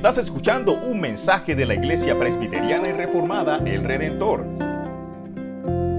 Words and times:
Estás 0.00 0.16
escuchando 0.16 0.72
un 0.72 0.98
mensaje 0.98 1.54
de 1.54 1.66
la 1.66 1.74
Iglesia 1.74 2.18
Presbiteriana 2.18 2.88
y 2.88 2.92
Reformada 2.92 3.60
El 3.66 3.84
Redentor. 3.84 4.44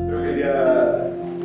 Creo 0.08 0.24
que 0.24 0.40
ya 0.40 1.04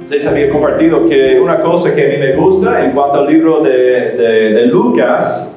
les 0.09 0.27
había 0.27 0.49
compartido 0.49 1.05
que 1.05 1.39
una 1.39 1.61
cosa 1.61 1.95
que 1.95 2.07
a 2.07 2.09
mí 2.09 2.17
me 2.17 2.33
gusta 2.35 2.83
en 2.83 2.93
cuanto 2.93 3.19
al 3.19 3.27
libro 3.27 3.61
de, 3.61 3.71
de- 4.13 4.55
de 4.55 4.67
Lucas 4.69 5.53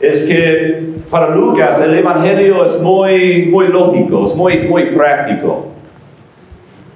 es 0.00 0.22
que 0.22 0.82
para 1.08 1.30
Lucas 1.32 1.80
el 1.80 1.96
Evangelio 1.98 2.64
es 2.64 2.82
muy, 2.82 3.44
muy 3.46 3.68
lógico, 3.68 4.24
es 4.24 4.34
muy, 4.34 4.62
muy 4.62 4.86
práctico. 4.86 5.68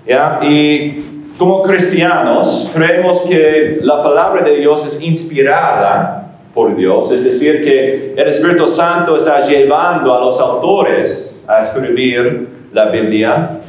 ¿Ya? 0.08 0.41
Y 0.42 1.05
como 1.38 1.62
cristianos 1.62 2.69
creemos 2.74 3.20
que 3.20 3.78
la 3.80 4.02
palabra 4.02 4.42
de 4.42 4.56
Dios 4.56 4.84
es 4.84 5.00
inspirada 5.00 6.25
por 6.56 6.74
Dios, 6.74 7.10
es 7.12 7.23
decir, 7.23 7.62
que 7.62 8.15
el 8.16 8.28
Espíritu 8.28 8.66
Santo 8.66 9.14
está 9.14 9.47
llevando 9.47 10.12
a 10.14 10.20
los 10.24 10.41
autores 10.41 11.38
a 11.47 11.60
escribir 11.60 12.48
la 12.73 12.87
Biblia 12.87 13.60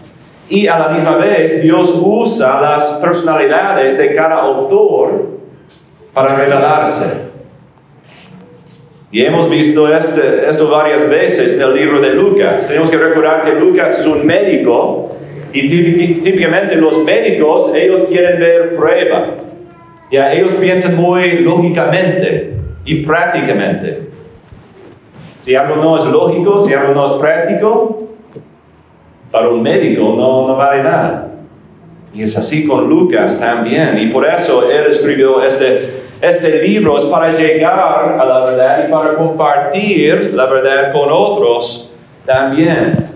y 0.47 0.67
a 0.67 0.79
la 0.79 0.87
misma 0.87 1.17
vez 1.17 1.61
Dios 1.61 1.93
usa 2.01 2.61
las 2.61 2.93
personalidades 3.03 3.97
de 3.97 4.13
cada 4.13 4.35
autor 4.35 5.27
para 6.13 6.37
revelarse. 6.37 7.27
Y 9.11 9.23
hemos 9.25 9.49
visto 9.49 9.93
este- 9.93 10.47
esto 10.49 10.69
varias 10.69 11.09
veces 11.09 11.55
en 11.55 11.61
el 11.63 11.75
libro 11.75 11.99
de 11.99 12.13
Lucas. 12.13 12.67
Tenemos 12.67 12.89
que 12.89 12.97
recordar 12.97 13.43
que 13.43 13.51
Lucas 13.59 13.99
es 13.99 14.05
un 14.05 14.25
médico 14.25 15.09
y 15.51 15.69
típic- 15.69 16.21
típicamente 16.21 16.77
los 16.77 17.03
médicos, 17.03 17.73
ellos 17.75 18.03
quieren 18.09 18.39
ver 18.39 18.77
prueba. 18.77 19.25
Ya, 20.09 20.33
ellos 20.33 20.53
piensan 20.53 20.95
muy 20.95 21.39
lógicamente 21.39 22.53
y 22.87 22.95
prácticamente. 23.03 24.09
Si 25.39 25.53
algo 25.55 25.75
no 25.75 25.97
es 25.97 26.05
lógico, 26.05 26.59
si 26.59 26.73
algo 26.73 26.93
no 26.93 27.05
es 27.05 27.11
práctico, 27.13 28.07
para 29.29 29.49
un 29.49 29.61
médico 29.61 30.15
no, 30.17 30.47
no 30.47 30.55
vale 30.55 30.81
nada. 30.81 31.27
Y 32.13 32.23
es 32.23 32.35
así 32.37 32.65
con 32.65 32.89
Lucas 32.89 33.39
también. 33.39 33.97
Y 33.99 34.07
por 34.07 34.25
eso 34.25 34.69
él 34.71 34.89
escribió 34.89 35.43
este, 35.43 36.03
este 36.21 36.63
libro, 36.63 36.97
es 36.97 37.05
para 37.05 37.31
llegar 37.31 38.17
a 38.19 38.25
la 38.25 38.39
verdad 38.39 38.87
y 38.87 38.91
para 38.91 39.13
compartir 39.13 40.33
la 40.33 40.45
verdad 40.47 40.91
con 40.93 41.09
otros 41.11 41.93
también. 42.25 43.09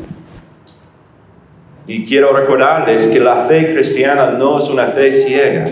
Y 1.88 2.06
quiero 2.06 2.34
recordarles 2.34 3.08
que 3.08 3.20
la 3.20 3.38
fe 3.38 3.74
cristiana 3.74 4.32
no 4.32 4.60
es 4.60 4.68
una 4.68 4.88
fe 4.88 5.12
ciega, 5.12 5.64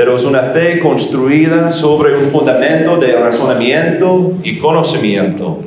pero 0.00 0.16
es 0.16 0.24
una 0.24 0.44
fe 0.44 0.78
construida 0.78 1.70
sobre 1.70 2.16
un 2.16 2.30
fundamento 2.30 2.96
de 2.96 3.12
razonamiento 3.16 4.32
y 4.42 4.56
conocimiento. 4.56 5.58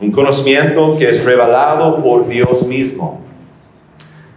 Un 0.00 0.10
conocimiento 0.10 0.96
que 0.98 1.08
es 1.08 1.24
revelado 1.24 1.98
por 1.98 2.26
Dios 2.26 2.66
mismo. 2.66 3.20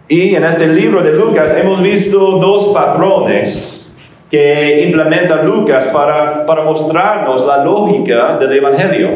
Y 0.06 0.36
en 0.36 0.44
este 0.44 0.68
libro 0.68 1.02
de 1.02 1.14
Lucas 1.14 1.52
hemos 1.60 1.82
visto 1.82 2.16
dos 2.38 2.66
patrones 2.66 3.90
que 4.30 4.84
implementa 4.84 5.42
Lucas 5.42 5.86
para, 5.86 6.46
para 6.46 6.62
mostrarnos 6.62 7.44
la 7.44 7.64
lógica 7.64 8.36
del 8.38 8.52
Evangelio. 8.52 9.14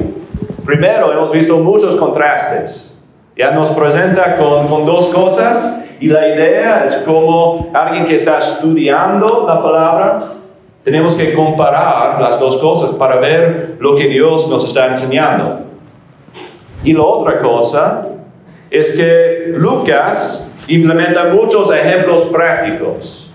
Primero, 0.65 1.13
hemos 1.13 1.31
visto 1.31 1.59
muchos 1.59 1.95
contrastes. 1.95 2.99
Ya 3.37 3.53
nos 3.53 3.71
presenta 3.71 4.35
con, 4.35 4.67
con 4.67 4.85
dos 4.85 5.07
cosas 5.07 5.85
y 6.01 6.09
la 6.09 6.27
idea 6.29 6.85
es 6.87 6.97
como 6.97 7.71
alguien 7.75 8.07
que 8.07 8.17
está 8.17 8.39
estudiando 8.39 9.45
la 9.47 9.63
palabra, 9.63 10.33
tenemos 10.83 11.15
que 11.15 11.35
comparar 11.35 12.21
las 12.23 12.41
dos 12.41 12.57
cosas 12.57 12.93
para 12.93 13.17
ver 13.17 13.77
lo 13.79 13.95
que 13.97 14.09
Dios 14.09 14.49
nos 14.49 14.67
está 14.67 14.87
enseñando. 14.87 15.61
Y 16.83 16.95
la 16.95 17.03
otra 17.03 17.39
cosa 17.41 18.07
es 18.71 18.97
que 18.97 19.53
Lucas 19.55 20.51
implementa 20.69 21.27
muchos 21.27 21.71
ejemplos 21.71 22.23
prácticos. 22.23 23.31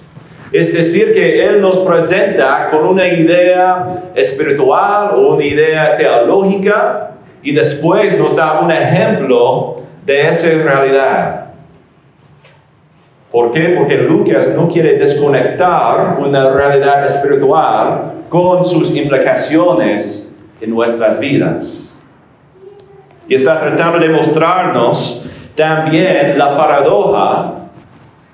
Es 0.52 0.74
decir, 0.74 1.14
que 1.14 1.46
Él 1.46 1.62
nos 1.62 1.78
presenta 1.80 2.70
con 2.72 2.84
una 2.86 3.08
idea 3.08 4.12
espiritual 4.16 5.12
o 5.16 5.36
una 5.36 5.44
idea 5.44 5.98
teológica 5.98 7.12
y 7.44 7.54
después 7.54 8.18
nos 8.18 8.36
da 8.36 8.60
un 8.60 8.72
ejemplo 8.72 9.76
de 10.04 10.28
esa 10.28 10.48
realidad. 10.64 11.45
¿Por 13.36 13.52
qué? 13.52 13.76
Porque 13.78 13.98
Lucas 13.98 14.56
no 14.56 14.70
quiere 14.70 14.94
desconectar 14.94 16.18
una 16.26 16.54
realidad 16.54 17.04
espiritual 17.04 18.14
con 18.30 18.64
sus 18.64 18.96
implicaciones 18.96 20.34
en 20.62 20.70
nuestras 20.70 21.20
vidas. 21.20 21.94
Y 23.28 23.36
está 23.36 23.60
tratando 23.60 24.00
de 24.00 24.08
mostrarnos 24.08 25.26
también 25.54 26.38
la 26.38 26.56
paradoja 26.56 27.56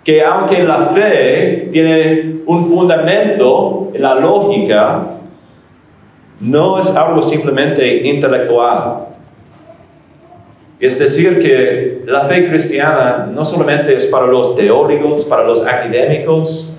que 0.04 0.24
aunque 0.24 0.62
la 0.62 0.92
fe 0.94 1.70
tiene 1.72 2.44
un 2.46 2.70
fundamento 2.70 3.90
en 3.96 4.04
la 4.04 4.14
lógica, 4.14 5.02
no 6.42 6.78
es 6.78 6.96
algo 6.96 7.24
simplemente 7.24 8.08
intelectual. 8.08 9.08
Es 10.82 10.98
decir, 10.98 11.40
que 11.40 12.02
la 12.08 12.22
fe 12.22 12.50
cristiana 12.50 13.30
no 13.32 13.46
solamente 13.46 13.96
es 13.96 14.08
para 14.08 14.26
los 14.26 14.56
teóricos, 14.56 15.24
para 15.26 15.44
los 15.44 15.62
académicos, 15.62 16.74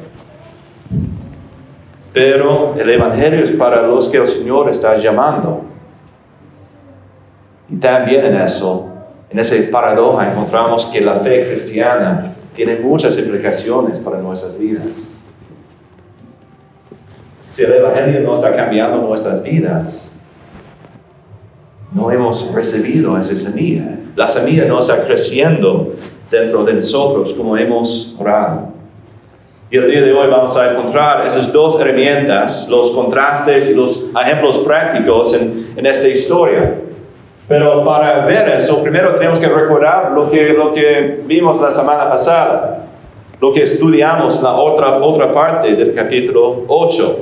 pero 2.12 2.74
el 2.76 2.90
Evangelio 2.90 3.44
es 3.44 3.52
para 3.52 3.82
los 3.82 4.08
que 4.08 4.16
el 4.16 4.26
Señor 4.26 4.68
está 4.68 4.96
llamando. 4.96 5.62
Y 7.70 7.76
también 7.76 8.24
en 8.24 8.34
eso, 8.34 8.88
en 9.30 9.38
esa 9.38 9.54
paradoja, 9.70 10.32
encontramos 10.32 10.84
que 10.86 11.00
la 11.00 11.14
fe 11.20 11.46
cristiana 11.46 12.34
tiene 12.54 12.80
muchas 12.80 13.16
implicaciones 13.18 14.00
para 14.00 14.18
nuestras 14.18 14.58
vidas. 14.58 15.12
Si 17.48 17.62
el 17.62 17.72
Evangelio 17.72 18.20
no 18.20 18.34
está 18.34 18.54
cambiando 18.56 18.98
nuestras 18.98 19.40
vidas, 19.42 20.11
no 21.94 22.10
hemos 22.10 22.52
recibido 22.54 23.18
esa 23.18 23.36
semilla. 23.36 23.98
La 24.16 24.26
semilla 24.26 24.64
no 24.64 24.78
está 24.78 25.04
creciendo 25.04 25.94
dentro 26.30 26.64
de 26.64 26.74
nosotros 26.74 27.32
como 27.34 27.56
hemos 27.56 28.16
orado. 28.18 28.68
Y 29.70 29.76
el 29.78 29.90
día 29.90 30.02
de 30.02 30.12
hoy 30.12 30.28
vamos 30.28 30.54
a 30.56 30.72
encontrar 30.72 31.26
esas 31.26 31.50
dos 31.52 31.80
herramientas, 31.80 32.68
los 32.68 32.90
contrastes 32.90 33.68
y 33.70 33.74
los 33.74 34.10
ejemplos 34.20 34.58
prácticos 34.58 35.32
en, 35.32 35.72
en 35.76 35.86
esta 35.86 36.08
historia. 36.08 36.78
Pero 37.48 37.82
para 37.84 38.24
ver 38.24 38.48
eso, 38.50 38.82
primero 38.82 39.14
tenemos 39.14 39.38
que 39.38 39.46
recordar 39.46 40.12
lo 40.12 40.30
que, 40.30 40.52
lo 40.52 40.72
que 40.72 41.22
vimos 41.26 41.60
la 41.60 41.70
semana 41.70 42.08
pasada, 42.08 42.86
lo 43.40 43.52
que 43.52 43.62
estudiamos 43.62 44.42
la 44.42 44.54
otra, 44.54 44.96
otra 44.98 45.32
parte 45.32 45.74
del 45.74 45.94
capítulo 45.94 46.64
8. 46.68 47.18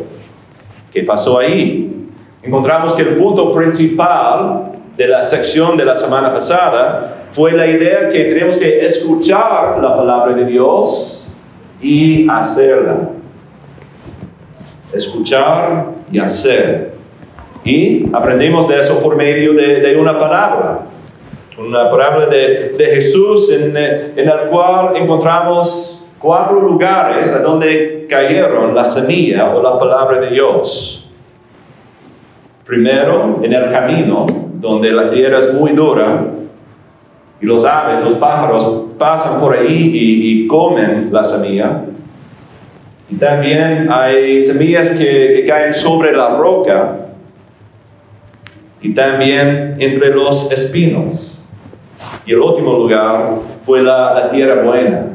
¿Qué 0.93 1.05
pasó 1.05 1.39
ahí? 1.39 2.00
Encontramos 2.43 2.95
que 2.95 3.03
el 3.03 3.17
punto 3.17 3.53
principal 3.53 4.73
de 4.97 5.09
la 5.09 5.23
sección 5.23 5.77
de 5.77 5.85
la 5.85 5.95
semana 5.95 6.33
pasada 6.33 7.27
fue 7.33 7.53
la 7.53 7.67
idea 7.67 8.09
que 8.09 8.25
tenemos 8.25 8.57
que 8.57 8.85
escuchar 8.85 9.79
la 9.81 9.95
palabra 9.95 10.35
de 10.35 10.47
Dios 10.47 11.31
y 11.83 12.27
hacerla. 12.29 13.11
Escuchar 14.93 15.87
y 16.11 16.19
hacer. 16.19 16.95
Y 17.63 18.07
aprendimos 18.13 18.67
de 18.67 18.81
eso 18.81 19.03
por 19.03 19.17
medio 19.17 19.53
de, 19.53 19.95
una 20.01 20.19
palabra, 20.19 20.81
una 21.59 21.91
palabra 21.91 22.27
de, 22.27 22.75
Jesús 22.79 23.53
en, 23.53 23.77
en 23.77 24.29
el 24.29 24.49
cual 24.51 24.97
encontramos 24.97 26.07
cuatro 26.19 26.59
lugares 26.59 27.33
a 27.35 27.41
donde 27.41 28.07
cayeron 28.09 28.75
la 28.75 28.85
semilla 28.87 29.55
o 29.55 29.63
la 29.63 29.79
palabra 29.79 30.19
de 30.21 30.31
Dios. 30.31 31.10
Primero, 32.71 33.41
en 33.43 33.53
el 33.53 33.69
camino, 33.73 34.27
donde 34.61 34.93
la 34.93 35.11
tierra 35.11 35.41
es 35.41 35.53
muy 35.53 35.73
dura 35.73 36.25
y 37.41 37.45
los 37.45 37.65
aves, 37.65 37.99
los 37.99 38.15
pájaros 38.15 38.83
pasan 38.97 39.41
por 39.41 39.57
ahí 39.57 39.91
y, 39.93 40.47
comen 40.47 41.09
la 41.11 41.25
semilla. 41.25 41.83
Y 43.11 43.17
también 43.17 43.89
hay 43.91 44.41
semillas 44.41 44.91
que, 44.91 45.33
que 45.35 45.45
caen 45.49 45.75
sobre 45.75 46.13
la 46.13 46.37
roca 46.37 46.99
y 48.81 48.95
también 48.95 49.75
entre 49.81 50.15
los 50.15 50.53
espinos. 50.53 51.41
Y 52.25 52.31
el 52.31 52.39
último 52.39 52.75
lugar 52.75 53.31
fue 53.67 53.83
la, 53.83 54.15
la 54.15 54.29
tierra 54.29 54.63
buena, 54.63 55.07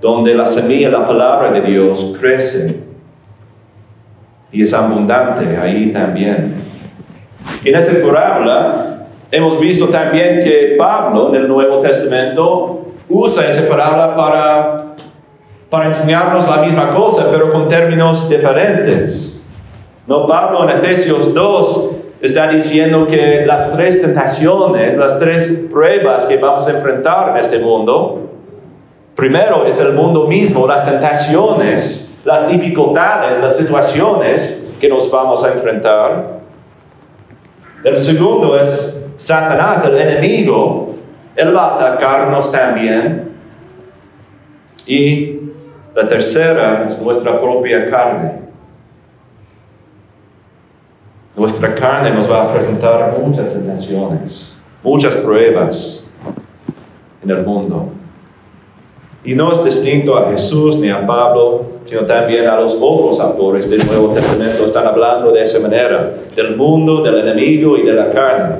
donde 0.00 0.32
la 0.36 0.46
semilla, 0.46 0.90
la 0.90 1.08
palabra 1.08 1.50
de 1.50 1.60
Dios 1.62 2.16
crece 2.20 2.91
y 4.52 4.62
es 4.62 4.72
abundante 4.74 5.56
ahí 5.56 5.90
también. 5.92 6.54
En 7.64 7.74
esa 7.74 7.92
parábola 8.06 9.06
hemos 9.30 9.58
visto 9.58 9.88
también 9.88 10.40
que 10.40 10.76
Pablo 10.78 11.30
en 11.30 11.36
el 11.36 11.48
Nuevo 11.48 11.80
Testamento 11.80 12.86
usa 13.08 13.48
esa 13.48 13.68
parábola 13.68 14.14
para, 14.14 14.76
para 15.70 15.86
enseñarnos 15.86 16.48
la 16.48 16.58
misma 16.58 16.90
cosa, 16.90 17.28
pero 17.30 17.50
con 17.50 17.66
términos 17.66 18.28
diferentes. 18.28 19.40
No, 20.06 20.26
Pablo 20.26 20.68
en 20.68 20.78
Efesios 20.78 21.32
2 21.32 21.90
está 22.20 22.48
diciendo 22.48 23.06
que 23.06 23.44
las 23.46 23.72
tres 23.72 24.00
tentaciones, 24.00 24.96
las 24.96 25.18
tres 25.18 25.66
pruebas 25.70 26.26
que 26.26 26.36
vamos 26.36 26.66
a 26.68 26.72
enfrentar 26.72 27.30
en 27.30 27.36
este 27.36 27.58
mundo, 27.58 28.30
primero 29.16 29.66
es 29.66 29.80
el 29.80 29.92
mundo 29.92 30.26
mismo, 30.26 30.66
las 30.66 30.84
tentaciones, 30.84 32.11
las 32.24 32.48
dificultades, 32.48 33.40
las 33.40 33.56
situaciones 33.56 34.74
que 34.80 34.88
nos 34.88 35.10
vamos 35.10 35.44
a 35.44 35.52
enfrentar. 35.52 36.40
El 37.84 37.98
segundo 37.98 38.58
es 38.58 39.06
Satanás, 39.16 39.84
el 39.84 39.96
enemigo. 39.96 40.94
Él 41.34 41.54
va 41.54 41.68
a 41.68 41.74
atacarnos 41.74 42.50
también. 42.50 43.32
Y 44.86 45.40
la 45.94 46.06
tercera 46.06 46.84
es 46.86 47.00
nuestra 47.00 47.40
propia 47.40 47.86
carne. 47.86 48.42
Nuestra 51.36 51.74
carne 51.74 52.10
nos 52.10 52.30
va 52.30 52.42
a 52.42 52.52
presentar 52.52 53.18
muchas 53.18 53.52
tentaciones, 53.52 54.54
muchas 54.82 55.16
pruebas 55.16 56.06
en 57.22 57.30
el 57.30 57.44
mundo. 57.44 57.92
Y 59.24 59.34
no 59.34 59.52
es 59.52 59.62
distinto 59.62 60.16
a 60.16 60.30
Jesús 60.30 60.78
ni 60.78 60.90
a 60.90 61.06
Pablo, 61.06 61.64
sino 61.84 62.00
también 62.02 62.48
a 62.48 62.60
los 62.60 62.76
otros 62.80 63.20
autores 63.20 63.70
del 63.70 63.86
Nuevo 63.86 64.12
Testamento. 64.12 64.66
Están 64.66 64.86
hablando 64.86 65.30
de 65.30 65.42
esa 65.42 65.60
manera, 65.60 66.14
del 66.34 66.56
mundo, 66.56 67.02
del 67.02 67.18
enemigo 67.18 67.76
y 67.76 67.82
de 67.82 67.92
la 67.92 68.10
carne. 68.10 68.56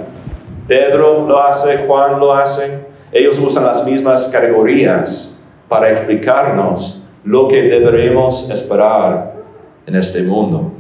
Pedro 0.69 1.27
lo 1.27 1.43
hace, 1.43 1.79
Juan 1.87 2.21
lo 2.21 2.33
hace. 2.33 2.79
Ellos 3.11 3.39
usan 3.41 3.65
las 3.65 3.85
mismas 3.85 4.29
categorías 4.29 5.41
para 5.69 5.91
explicarnos 5.91 7.03
lo 7.25 7.49
que 7.49 7.63
deberemos 7.63 8.49
esperar 8.49 9.33
en 9.85 9.97
este 9.97 10.23
mundo. 10.23 10.71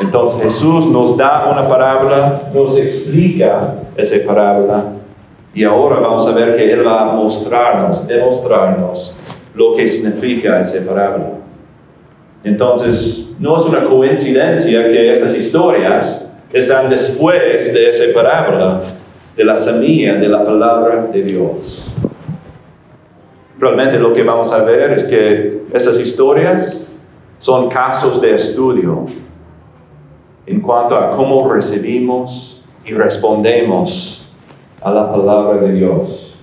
Entonces 0.00 0.40
Jesús 0.40 0.86
nos 0.86 1.16
da 1.16 1.48
una 1.50 1.66
parábola, 1.66 2.42
nos 2.54 2.76
explica 2.76 3.74
esa 3.96 4.24
parábola 4.24 4.84
y 5.54 5.64
ahora 5.64 6.00
vamos 6.00 6.26
a 6.26 6.32
ver 6.32 6.56
que 6.56 6.72
Él 6.72 6.86
va 6.86 7.10
a 7.10 7.12
mostrarnos, 7.12 8.06
demostrarnos 8.06 9.16
lo 9.54 9.74
que 9.74 9.88
significa 9.88 10.60
esa 10.60 10.84
parábola. 10.86 11.30
Entonces, 12.44 13.30
no 13.38 13.56
es 13.56 13.64
una 13.64 13.82
coincidencia 13.84 14.88
que 14.88 15.10
estas 15.10 15.34
historias 15.34 16.28
están 16.52 16.88
después 16.88 17.72
de 17.72 17.88
esa 17.88 18.04
parábola 18.14 18.80
de 19.36 19.44
la 19.44 19.56
semilla 19.56 20.14
de 20.14 20.28
la 20.28 20.44
palabra 20.44 21.08
de 21.12 21.22
Dios. 21.22 21.88
Realmente 23.58 23.98
lo 23.98 24.12
que 24.12 24.22
vamos 24.22 24.52
a 24.52 24.62
ver 24.62 24.92
es 24.92 25.04
que 25.04 25.62
esas 25.72 25.98
historias 25.98 26.86
son 27.38 27.68
casos 27.68 28.20
de 28.20 28.34
estudio 28.34 29.06
en 30.46 30.60
cuanto 30.60 30.96
a 30.96 31.10
cómo 31.10 31.52
recibimos 31.52 32.62
y 32.84 32.92
respondemos 32.92 34.17
a 34.80 34.90
la 34.90 35.10
palabra 35.10 35.60
de 35.60 35.72
Dios. 35.72 36.34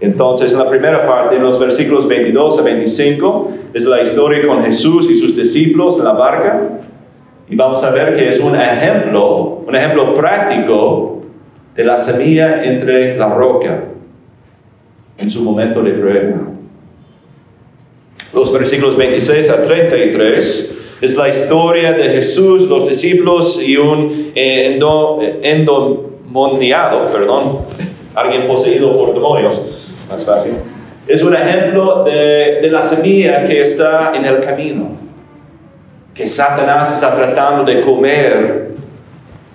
Entonces, 0.00 0.52
en 0.52 0.58
la 0.58 0.68
primera 0.68 1.06
parte, 1.06 1.36
en 1.36 1.42
los 1.42 1.58
versículos 1.58 2.06
22 2.06 2.58
a 2.58 2.62
25, 2.62 3.50
es 3.72 3.84
la 3.84 4.02
historia 4.02 4.46
con 4.46 4.62
Jesús 4.62 5.10
y 5.10 5.14
sus 5.14 5.36
discípulos 5.36 5.96
en 5.98 6.04
la 6.04 6.12
barca. 6.12 6.80
Y 7.48 7.56
vamos 7.56 7.82
a 7.82 7.90
ver 7.90 8.14
que 8.14 8.28
es 8.28 8.40
un 8.40 8.54
ejemplo, 8.54 9.62
un 9.66 9.74
ejemplo 9.74 10.14
práctico 10.14 11.22
de 11.74 11.84
la 11.84 11.98
semilla 11.98 12.64
entre 12.64 13.16
la 13.16 13.28
roca 13.34 13.84
en 15.18 15.30
su 15.30 15.42
momento 15.42 15.82
de 15.82 15.92
prueba. 15.92 16.36
Los 18.32 18.52
versículos 18.52 18.96
26 18.96 19.48
a 19.50 19.62
33 19.62 20.74
es 21.00 21.16
la 21.16 21.28
historia 21.28 21.92
de 21.92 22.04
Jesús, 22.10 22.68
los 22.68 22.88
discípulos 22.88 23.62
y 23.62 23.76
un 23.76 24.32
eh, 24.34 24.78
perdón, 27.12 27.60
alguien 28.14 28.46
poseído 28.46 28.96
por 28.96 29.14
demonios, 29.14 29.62
más 30.10 30.24
fácil. 30.24 30.54
Es 31.06 31.22
un 31.22 31.34
ejemplo 31.34 32.02
de, 32.04 32.68
la 32.70 32.82
semilla 32.82 33.44
que 33.44 33.60
está 33.60 34.12
en 34.14 34.24
el 34.24 34.40
camino, 34.40 34.88
que 36.12 36.26
Satanás 36.26 36.92
está 36.92 37.14
tratando 37.14 37.64
de 37.64 37.82
comer 37.82 38.70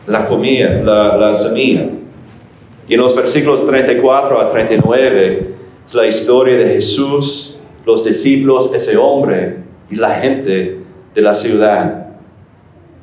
la 0.07 0.25
comida, 0.25 1.17
la 1.17 1.33
semilla. 1.33 1.85
Y 2.87 2.93
en 2.93 3.01
los 3.01 3.15
versículos 3.15 3.65
34 3.65 4.39
a 4.39 4.49
39 4.49 5.49
es 5.85 5.93
la 5.93 6.07
historia 6.07 6.57
de 6.57 6.65
Jesús, 6.75 7.59
los 7.85 8.03
discípulos, 8.03 8.71
ese 8.73 8.97
hombre 8.97 9.57
y 9.89 9.95
la 9.95 10.09
gente 10.11 10.79
de 11.13 11.21
la 11.21 11.33
ciudad. 11.33 12.08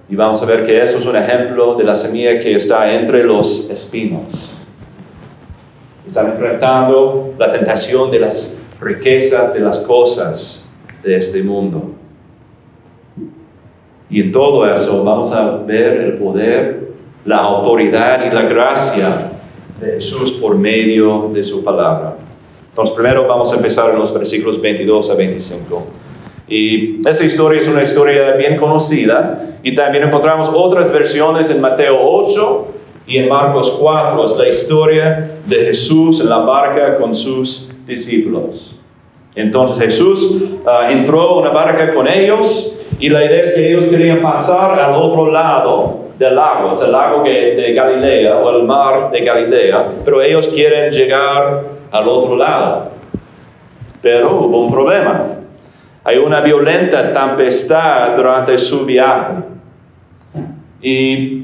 Y 0.08 0.14
vamos 0.14 0.41
a 0.41 0.47
ver 0.47 0.64
que 0.64 0.82
eso 0.82 0.99
es 0.99 1.05
un 1.05 1.17
ejemplo 1.17 1.75
de 1.75 1.85
la 1.85 1.97
semilla 1.97 2.38
que 2.38 2.55
está 2.55 2.93
entre 2.93 3.25
los 3.25 3.69
espinos. 3.70 4.53
Están 6.06 6.29
enfrentando 6.29 7.35
la 7.38 7.50
tentación 7.50 8.11
de 8.11 8.20
las 8.20 8.56
riquezas, 8.81 9.53
de 9.53 9.61
las 9.61 9.81
cosas 9.81 10.69
de 11.03 11.17
este 11.17 11.43
mundo. 11.43 11.91
Y 14.08 14.20
en 14.20 14.31
todo 14.31 14.73
eso 14.73 15.03
vamos 15.03 15.32
a 15.32 15.56
ver 15.56 16.00
el 16.00 16.12
poder, 16.14 16.91
la 17.25 17.38
autoridad 17.38 18.25
y 18.25 18.32
la 18.32 18.43
gracia 18.43 19.32
de 19.81 19.93
Jesús 19.94 20.32
por 20.32 20.56
medio 20.56 21.31
de 21.35 21.43
su 21.43 21.64
palabra. 21.64 22.17
Entonces 22.69 22.94
primero 22.94 23.26
vamos 23.26 23.52
a 23.52 23.56
empezar 23.56 23.91
en 23.91 23.99
los 23.99 24.14
versículos 24.14 24.61
22 24.61 25.11
a 25.11 25.14
25. 25.14 25.87
Y 26.48 27.00
esa 27.08 27.25
historia 27.25 27.60
es 27.60 27.66
una 27.66 27.82
historia 27.82 28.32
bien 28.32 28.56
conocida 28.56 29.56
y 29.62 29.75
también 29.75 30.04
encontramos 30.04 30.48
otras 30.52 30.93
versiones 30.93 31.50
en 31.50 31.60
Mateo 31.60 31.98
8 32.00 32.66
y 33.06 33.19
en 33.19 33.28
Marcos 33.28 33.76
4. 33.81 34.25
Es 34.25 34.37
la 34.37 34.48
historia 34.48 35.38
de 35.44 35.56
Jesús 35.56 36.20
en 36.20 36.28
la 36.28 36.38
barca 36.38 36.96
con 36.96 37.14
sus 37.14 37.72
discípulos. 37.84 38.76
Entonces 39.34 39.78
Jesús 39.78 40.37
ah, 40.66 40.88
entró 40.90 41.32
en 41.32 41.38
una 41.38 41.50
barca 41.50 41.93
con 41.93 42.06
ellos 42.08 42.75
y 43.00 43.08
la 43.08 43.25
idea 43.25 43.42
es 43.42 43.52
que 43.52 43.69
ellos 43.69 43.87
querían 43.87 44.22
pasar 44.22 44.78
al 44.78 44.94
otro 44.94 45.31
lado 45.31 46.06
del 46.19 46.37
lago, 46.37 46.72
es 46.72 46.81
el 46.81 46.92
lago 46.92 47.22
de 47.22 47.72
Galilea 47.75 48.38
o 48.38 48.50
el 48.56 48.62
mar 48.62 49.10
de 49.10 49.20
Galilea, 49.20 49.87
pero 50.02 50.22
ellos 50.22 50.49
quieren 50.49 50.90
llegar 50.90 51.64
al 51.90 52.09
otro 52.09 52.37
lado. 52.37 52.90
Pero 54.00 54.30
hubo 54.30 54.64
un 54.64 54.73
problema. 54.73 55.36
Hay 56.06 56.18
una 56.18 56.40
violenta 56.40 57.12
tempestad 57.12 58.16
durante 58.16 58.56
su 58.58 58.86
viaje. 58.86 59.42
Y 60.80 61.42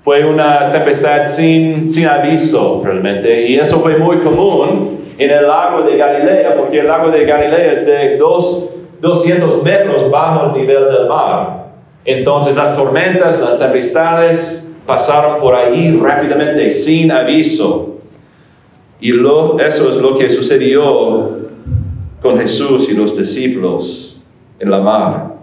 fue 0.00 0.24
una 0.24 0.70
tempestad 0.70 1.24
sin, 1.24 1.88
sin 1.88 2.06
aviso 2.06 2.82
realmente. 2.84 3.48
Y 3.48 3.56
eso 3.56 3.80
fue 3.80 3.96
muy 3.96 4.18
común 4.18 5.00
en 5.18 5.28
el 5.28 5.48
lago 5.48 5.82
de 5.82 5.96
Galilea, 5.96 6.54
porque 6.56 6.78
el 6.78 6.86
lago 6.86 7.10
de 7.10 7.24
Galilea 7.24 7.72
es 7.72 7.84
de 7.84 8.16
dos, 8.16 8.70
200 9.00 9.64
metros 9.64 10.08
bajo 10.08 10.46
el 10.46 10.60
nivel 10.60 10.84
del 10.84 11.08
mar. 11.08 11.64
Entonces 12.04 12.54
las 12.54 12.76
tormentas, 12.76 13.40
las 13.40 13.58
tempestades 13.58 14.70
pasaron 14.86 15.40
por 15.40 15.52
ahí 15.52 15.98
rápidamente, 16.00 16.70
sin 16.70 17.10
aviso. 17.10 17.96
Y 19.00 19.10
lo, 19.10 19.58
eso 19.58 19.90
es 19.90 19.96
lo 19.96 20.16
que 20.16 20.30
sucedió 20.30 21.43
con 22.24 22.38
Jesús 22.38 22.88
y 22.88 22.94
los 22.94 23.14
discípulos 23.14 24.18
en 24.58 24.70
la 24.70 24.80
mar. 24.80 25.34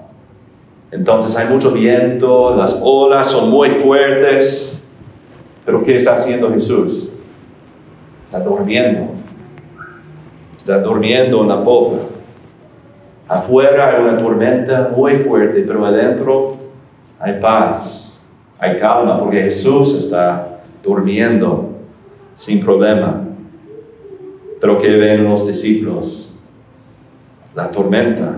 Entonces 0.89 1.35
hay 1.35 1.47
mucho 1.47 1.69
viento, 1.69 2.55
las 2.55 2.81
olas 2.81 3.27
son 3.27 3.51
muy 3.51 3.69
fuertes, 3.69 4.81
pero 5.63 5.83
¿qué 5.83 5.97
está 5.97 6.15
haciendo 6.15 6.51
Jesús? 6.51 7.11
Está 8.25 8.39
durmiendo. 8.39 9.09
Está 10.57 10.79
durmiendo 10.79 11.43
en 11.43 11.49
la 11.49 11.63
popa. 11.63 11.97
Afuera 13.27 13.89
hay 13.95 14.01
una 14.01 14.17
tormenta 14.17 14.91
muy 14.97 15.17
fuerte, 15.17 15.61
pero 15.61 15.85
adentro 15.85 16.57
hay 17.19 17.39
paz, 17.39 18.19
hay 18.57 18.79
calma, 18.79 19.19
porque 19.19 19.43
Jesús 19.43 19.93
está 19.93 20.61
durmiendo 20.81 21.73
sin 22.33 22.59
problema. 22.59 23.21
Pero 24.59 24.79
¿qué 24.79 24.97
ven 24.97 25.25
los 25.25 25.45
discípulos? 25.45 26.30
La 27.55 27.69
tormenta. 27.69 28.35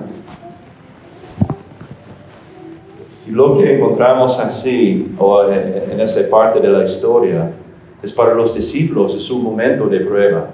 Y 3.27 3.31
lo 3.31 3.57
que 3.57 3.75
encontramos 3.75 4.39
así, 4.39 5.13
o 5.17 5.43
en 5.45 5.99
esta 5.99 6.29
parte 6.29 6.59
de 6.59 6.69
la 6.69 6.83
historia, 6.83 7.51
es 8.01 8.11
para 8.11 8.33
los 8.33 8.53
discípulos, 8.53 9.15
es 9.15 9.29
un 9.31 9.43
momento 9.43 9.87
de 9.87 10.01
prueba. 10.01 10.49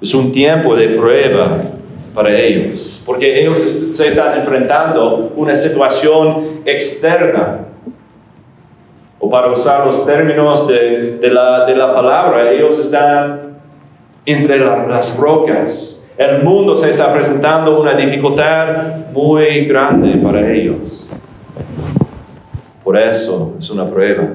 Es 0.00 0.12
un 0.12 0.32
tiempo 0.32 0.74
de 0.74 0.88
prueba 0.88 1.62
para 2.12 2.36
ellos, 2.36 3.02
porque 3.06 3.40
ellos 3.40 3.58
se 3.92 4.08
están 4.08 4.38
enfrentando 4.38 5.32
una 5.36 5.54
situación 5.54 6.60
externa. 6.64 7.60
O 9.18 9.30
para 9.30 9.50
usar 9.50 9.86
los 9.86 10.04
términos 10.04 10.66
de, 10.68 11.18
la, 11.32 11.64
de 11.64 11.74
la, 11.74 11.94
palabra, 11.94 12.50
ellos 12.52 12.78
están 12.78 13.56
entre 14.26 14.58
las 14.58 15.16
rocas, 15.16 15.93
el 16.16 16.44
mundo 16.44 16.76
se 16.76 16.90
está 16.90 17.12
presentando 17.12 17.80
una 17.80 17.94
dificultad 17.94 19.10
muy 19.12 19.64
grande 19.64 20.16
para 20.18 20.52
ellos. 20.52 21.08
Por 22.84 22.96
eso 22.96 23.54
es 23.58 23.68
una 23.70 23.90
prueba. 23.90 24.28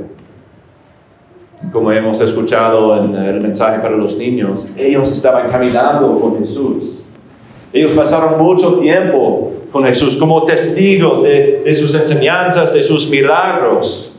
Como 1.72 1.92
hemos 1.92 2.20
escuchado 2.20 3.02
en 3.04 3.16
el 3.16 3.40
mensaje 3.40 3.80
para 3.80 3.96
los 3.96 4.18
niños, 4.18 4.72
ellos 4.76 5.12
estaban 5.12 5.50
caminando 5.50 6.20
con 6.20 6.40
Jesús. 6.40 7.04
Ellos 7.72 7.92
pasaron 7.94 8.42
mucho 8.42 8.76
tiempo 8.78 9.54
con 9.72 9.84
Jesús 9.86 10.16
como 10.16 10.44
testigos 10.44 11.22
de, 11.24 11.72
sus 11.74 11.94
enseñanzas, 11.94 12.74
de 12.74 12.84
sus 12.84 13.10
milagros. 13.10 14.18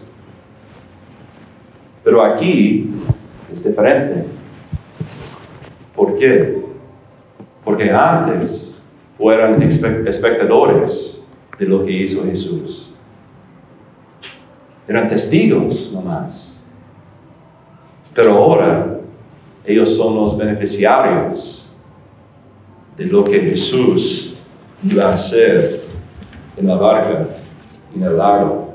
Pero 2.04 2.22
aquí 2.22 2.88
es 3.52 3.62
diferente. 3.62 4.24
¿Por 5.94 6.16
qué? 6.16 6.69
Porque 7.64 7.90
antes 7.90 8.76
fueron 9.16 9.62
espectadores 9.62 11.22
de 11.58 11.66
lo 11.66 11.84
que 11.84 11.92
hizo 11.92 12.24
Jesús. 12.24 12.94
Eran 14.88 15.06
testigos 15.06 15.90
nomás. 15.92 16.58
Pero 18.14 18.36
ahora 18.36 18.98
ellos 19.64 19.94
son 19.94 20.16
los 20.16 20.36
beneficiarios 20.36 21.68
de 22.96 23.04
lo 23.04 23.22
que 23.22 23.40
Jesús 23.40 24.34
iba 24.82 25.10
a 25.10 25.14
hacer 25.14 25.82
en 26.56 26.66
la 26.66 26.76
barca, 26.76 27.28
en 27.94 28.02
el 28.02 28.16
lago. 28.16 28.74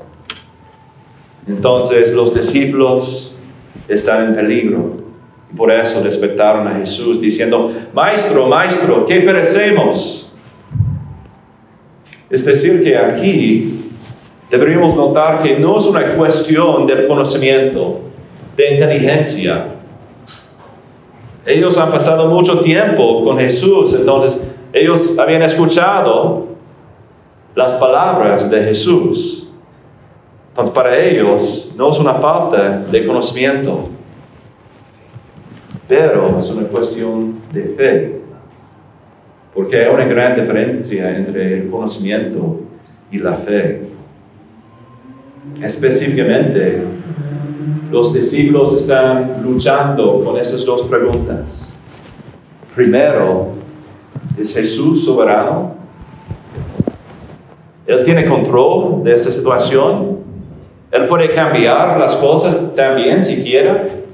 Entonces 1.46 2.12
los 2.12 2.34
discípulos 2.34 3.36
están 3.88 4.26
en 4.26 4.34
peligro. 4.34 5.05
Por 5.54 5.70
eso 5.70 6.02
despertaron 6.02 6.66
a 6.66 6.74
Jesús 6.76 7.20
diciendo, 7.20 7.72
Maestro, 7.92 8.46
Maestro, 8.46 9.06
¿qué 9.06 9.20
perecemos? 9.20 10.32
Es 12.28 12.44
decir, 12.44 12.82
que 12.82 12.96
aquí 12.96 13.92
deberíamos 14.50 14.96
notar 14.96 15.42
que 15.42 15.58
no 15.58 15.78
es 15.78 15.86
una 15.86 16.02
cuestión 16.14 16.86
del 16.86 17.06
conocimiento, 17.06 18.00
de 18.56 18.74
inteligencia. 18.74 19.66
Ellos 21.44 21.78
han 21.78 21.90
pasado 21.90 22.26
mucho 22.26 22.58
tiempo 22.58 23.22
con 23.22 23.38
Jesús, 23.38 23.94
entonces 23.94 24.44
ellos 24.72 25.16
habían 25.18 25.42
escuchado 25.42 26.46
las 27.54 27.74
palabras 27.74 28.50
de 28.50 28.64
Jesús. 28.64 29.48
Entonces 30.48 30.74
para 30.74 30.98
ellos 30.98 31.70
no 31.76 31.90
es 31.90 31.98
una 31.98 32.14
falta 32.14 32.80
de 32.90 33.06
conocimiento, 33.06 33.90
pero 35.88 36.38
es 36.38 36.50
una 36.50 36.66
cuestión 36.66 37.34
de 37.52 37.62
fe. 37.62 38.20
Porque 39.54 39.84
hay 39.84 39.94
una 39.94 40.04
gran 40.04 40.34
diferencia 40.34 41.16
entre 41.16 41.58
el 41.58 41.70
conocimiento 41.70 42.60
y 43.10 43.18
la 43.18 43.34
fe. 43.34 43.82
Específicamente, 45.62 46.82
los 47.90 48.12
discípulos 48.12 48.74
están 48.74 49.42
luchando 49.42 50.20
con 50.22 50.36
esas 50.36 50.64
dos 50.64 50.82
preguntas. 50.82 51.68
Primero, 52.74 53.52
¿es 54.36 54.52
Jesús 54.52 55.04
soberano? 55.04 55.74
¿Él 57.86 58.02
tiene 58.02 58.26
control 58.26 59.02
de 59.04 59.14
esta 59.14 59.30
situación? 59.30 60.18
¿Él 60.90 61.04
puede 61.04 61.30
cambiar 61.32 61.98
las 61.98 62.16
cosas 62.16 62.74
también 62.74 63.22
si 63.22 63.42
quiere? 63.42 64.05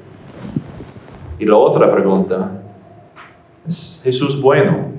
Y 1.43 1.45
la 1.45 1.57
otra 1.57 1.91
pregunta, 1.91 2.53
¿es 3.67 4.01
Jesús 4.05 4.41
bueno? 4.41 4.93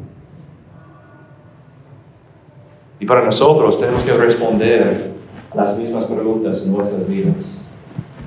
Y 3.00 3.06
para 3.06 3.24
nosotros 3.24 3.80
tenemos 3.80 4.04
que 4.04 4.12
responder 4.12 5.12
las 5.56 5.78
mismas 5.78 6.04
preguntas 6.04 6.62
en 6.66 6.74
nuestras 6.74 7.08
vidas 7.08 7.66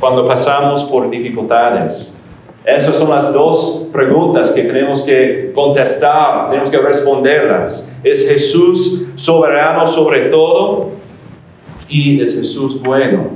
cuando 0.01 0.27
pasamos 0.27 0.83
por 0.85 1.11
dificultades. 1.11 2.17
Esas 2.65 2.95
son 2.95 3.11
las 3.11 3.35
dos 3.35 3.89
preguntas 3.93 4.49
que 4.49 4.63
tenemos 4.63 5.03
que 5.03 5.53
contestar, 5.55 6.49
tenemos 6.49 6.71
que 6.71 6.79
responderlas. 6.79 7.95
¿Es 8.03 8.27
Jesús 8.27 9.09
soberano 9.15 9.87
sobre 9.87 10.31
todo? 10.31 10.89
¿Y 11.87 12.19
es 12.19 12.35
Jesús 12.35 12.83
bueno? 12.83 13.29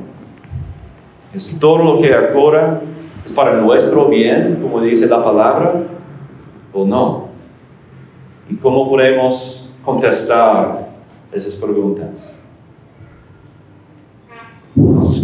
¿Es 1.35 1.55
todo 1.61 1.77
lo 1.85 2.01
que 2.01 2.17
ocurre 2.17 2.89
para 3.31 3.57
nuestro 3.57 4.07
bien, 4.07 4.59
como 4.63 4.81
dice 4.81 5.07
la 5.07 5.23
palabra, 5.23 5.85
o 6.73 6.85
no? 6.85 7.29
¿Y 8.49 8.57
cómo 8.57 8.89
podemos 8.89 9.73
contestar 9.85 10.89
esas 11.33 11.57
preguntas? 11.57 12.37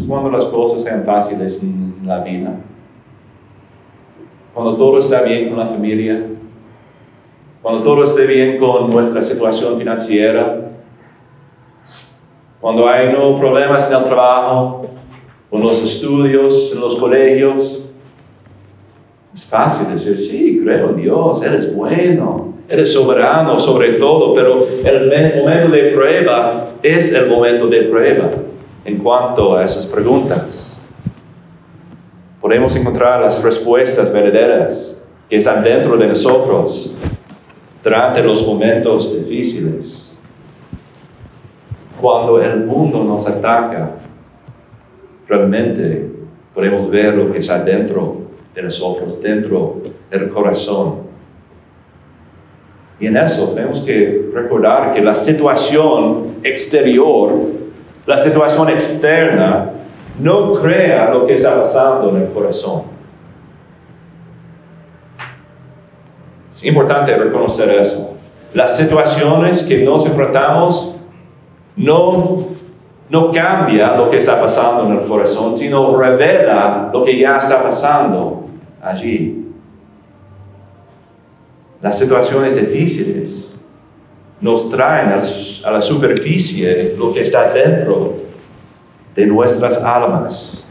cuando 0.06 0.30
las 0.30 0.44
cosas 0.46 0.82
sean 0.82 1.04
fáciles 1.04 1.62
en 1.62 1.96
la 2.04 2.20
vida. 2.20 2.56
Cuando 4.54 4.76
todo 4.76 4.98
está 4.98 5.22
bien 5.22 5.50
con 5.50 5.58
la 5.58 5.66
familia. 5.66 6.26
Cuando 7.62 7.82
todo 7.82 8.04
esté 8.04 8.26
bien 8.26 8.58
con 8.58 8.90
nuestra 8.90 9.22
situación 9.22 9.76
financiera. 9.76 10.70
Cuando 12.60 12.88
hay 12.88 13.12
no 13.12 13.36
problemas 13.36 13.90
en 13.90 13.96
el 13.96 14.04
trabajo, 14.04 14.86
con 15.50 15.60
los 15.60 15.82
estudios, 15.82 16.72
en 16.74 16.80
los 16.80 16.94
colegios. 16.96 17.85
Es 19.36 19.44
fácil 19.44 19.88
decir, 19.92 20.16
sí, 20.16 20.62
creo 20.64 20.88
en 20.88 20.96
Dios, 20.96 21.42
Él 21.42 21.52
es 21.52 21.76
bueno, 21.76 22.54
Él 22.68 22.80
es 22.80 22.90
soberano 22.94 23.58
sobre 23.58 23.92
todo, 23.92 24.32
pero 24.32 24.66
el 24.82 25.42
momento 25.42 25.68
de 25.72 25.92
prueba 25.94 26.68
es 26.82 27.12
el 27.12 27.28
momento 27.28 27.66
de 27.66 27.82
prueba 27.82 28.30
en 28.82 28.96
cuanto 28.96 29.54
a 29.54 29.62
esas 29.62 29.86
preguntas. 29.88 30.80
Podemos 32.40 32.74
encontrar 32.76 33.20
las 33.20 33.42
respuestas 33.42 34.10
verdaderas 34.10 34.96
que 35.28 35.36
están 35.36 35.62
dentro 35.62 35.98
de 35.98 36.06
nosotros 36.06 36.94
durante 37.84 38.22
los 38.22 38.46
momentos 38.46 39.18
difíciles. 39.18 40.14
Cuando 42.00 42.40
el 42.40 42.64
mundo 42.64 43.04
nos 43.04 43.26
ataca, 43.26 43.96
realmente 45.28 46.10
podemos 46.54 46.88
ver 46.88 47.14
lo 47.14 47.30
que 47.30 47.40
está 47.40 47.62
dentro 47.62 48.24
de 48.56 48.62
nosotros, 48.62 49.22
dentro 49.22 49.82
del 50.10 50.28
corazón. 50.30 51.06
Y 52.98 53.06
en 53.06 53.16
eso 53.16 53.52
tenemos 53.54 53.80
que 53.80 54.30
recordar 54.34 54.92
que 54.92 55.00
la 55.00 55.14
situación 55.14 56.38
exterior 56.42 57.30
la 58.06 58.16
situación 58.16 58.70
externa 58.70 59.72
no 60.20 60.52
crea 60.52 61.10
lo 61.10 61.26
que 61.26 61.34
está 61.34 61.56
pasando 61.56 62.10
en 62.10 62.22
el 62.22 62.28
corazón. 62.28 62.84
Es 66.48 66.64
importante 66.64 67.14
reconocer 67.16 67.68
eso. 67.70 68.12
Las 68.54 68.76
situaciones 68.76 69.62
que 69.64 69.82
nos 69.82 70.06
enfrentamos 70.06 70.94
no, 71.74 72.46
no 73.10 73.30
cambia 73.32 73.96
lo 73.96 74.08
que 74.08 74.18
está 74.18 74.40
pasando 74.40 74.86
en 74.86 74.92
el 75.00 75.08
corazón, 75.08 75.54
sino 75.54 75.98
revela 75.98 76.88
lo 76.92 77.04
que 77.04 77.18
ya 77.18 77.36
está 77.36 77.62
pasando 77.62 78.44
allí. 78.86 79.44
Las 81.82 81.98
situaciones 81.98 82.56
difíciles 82.56 83.54
nos 84.40 84.70
traen 84.70 85.10
a 85.64 85.70
la 85.70 85.80
superficie 85.80 86.94
lo 86.98 87.12
que 87.12 87.20
está 87.20 87.52
dentro 87.52 88.14
de 89.14 89.26
nuestras 89.26 89.78
almas. 89.78 90.64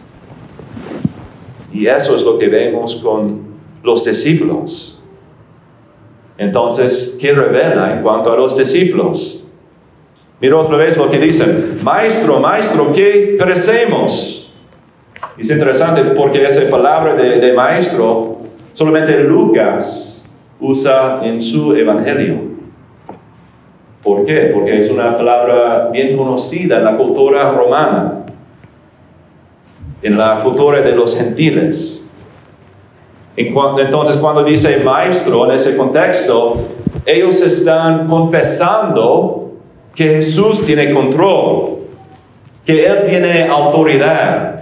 Y 1.74 1.88
eso 1.88 2.16
es 2.16 2.24
lo 2.24 2.38
que 2.38 2.48
vemos 2.48 2.96
con 2.96 3.42
los 3.84 4.04
discípulos. 4.04 5.02
Entonces, 6.38 7.18
¿qué 7.20 7.34
revela 7.34 7.94
en 7.94 8.02
cuanto 8.02 8.32
a 8.32 8.36
los 8.36 8.56
discípulos? 8.56 9.44
Mira 10.42 10.58
otra 10.58 10.78
vez 10.78 10.98
lo 10.98 11.10
que 11.10 11.18
dicen, 11.18 11.80
maestro, 11.82 12.40
maestro, 12.40 12.92
¿qué 12.92 13.36
perecemos? 13.38 14.45
Es 15.38 15.50
interesante 15.50 16.02
porque 16.16 16.44
esa 16.44 16.70
palabra 16.70 17.14
de, 17.16 17.40
de 17.40 17.54
maestro 17.54 18.38
solamente 18.74 19.20
Lucas 19.20 20.26
usa 20.60 21.22
en 21.24 21.42
su 21.42 21.76
evangelio. 21.76 22.56
¿Por 24.02 24.24
qué? 24.26 24.52
Porque 24.54 24.80
es 24.80 24.90
una 24.90 25.18
palabra 25.18 25.90
bien 25.92 26.16
conocida 26.16 26.78
en 26.78 26.86
la 26.86 26.96
cultura 26.96 27.52
romana, 27.52 28.26
en 30.02 30.18
la 30.18 30.42
cultura 30.42 30.82
de 30.82 30.96
los 30.96 31.18
gentiles. 31.18 32.06
Entonces, 33.36 34.18
cuando 34.18 34.44
dice 34.44 34.80
maestro 34.86 35.46
en 35.46 35.56
ese 35.56 35.76
contexto, 35.76 36.58
ellos 37.06 37.42
están 37.42 38.08
confesando 38.08 39.54
que 39.94 40.06
Jesús 40.16 40.64
tiene 40.66 40.94
control, 40.94 41.80
que 42.66 42.86
Él 42.86 43.04
tiene 43.08 43.48
autoridad. 43.48 44.55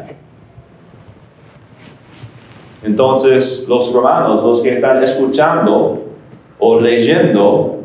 Entonces, 2.84 3.66
los 3.68 3.92
romanos, 3.94 4.44
los 4.44 4.62
que 4.62 4.74
están 4.74 5.02
escuchando 5.02 6.04
o 6.60 6.80
leyendo 6.80 7.80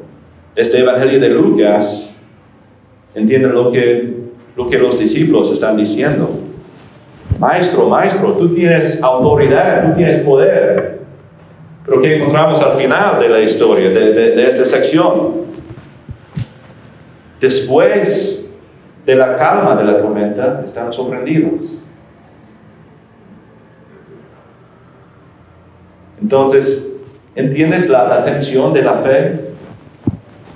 este 0.57 0.81
Evangelio 0.81 1.21
de 1.21 1.29
Lucas, 1.29 2.15
entienden 3.15 3.53
lo 3.53 3.71
que, 3.71 4.15
lo 4.57 4.67
que 4.69 4.79
los 4.79 4.99
discípulos 4.99 5.51
están 5.53 5.77
diciendo. 5.77 6.29
Maestro, 7.39 7.89
maestro, 7.89 8.33
tú 8.33 8.51
tienes 8.51 9.03
autoridad, 9.03 9.87
tú 9.87 9.93
tienes 9.97 10.19
poder. 10.19 10.99
Pero 11.85 12.01
¿qué 12.01 12.17
encontramos 12.17 12.61
al 12.61 12.73
final 12.73 13.21
de 13.21 13.29
la 13.29 13.41
historia, 13.41 13.91
de, 13.91 14.13
de 14.13 14.47
esta 14.49 14.65
sección? 14.65 15.47
Después 17.41 18.53
de 19.07 19.15
la 19.15 19.37
calma 19.37 19.77
de 19.77 19.85
la 19.85 19.99
tormenta, 19.99 20.61
están 20.65 20.93
sorprendidos. 20.93 21.81
Entonces, 26.21 26.89
¿entiendes 27.35 27.89
la, 27.89 28.25
tensión 28.25 28.73
de 28.73 28.83
la 28.83 28.95
fe? 28.95 29.41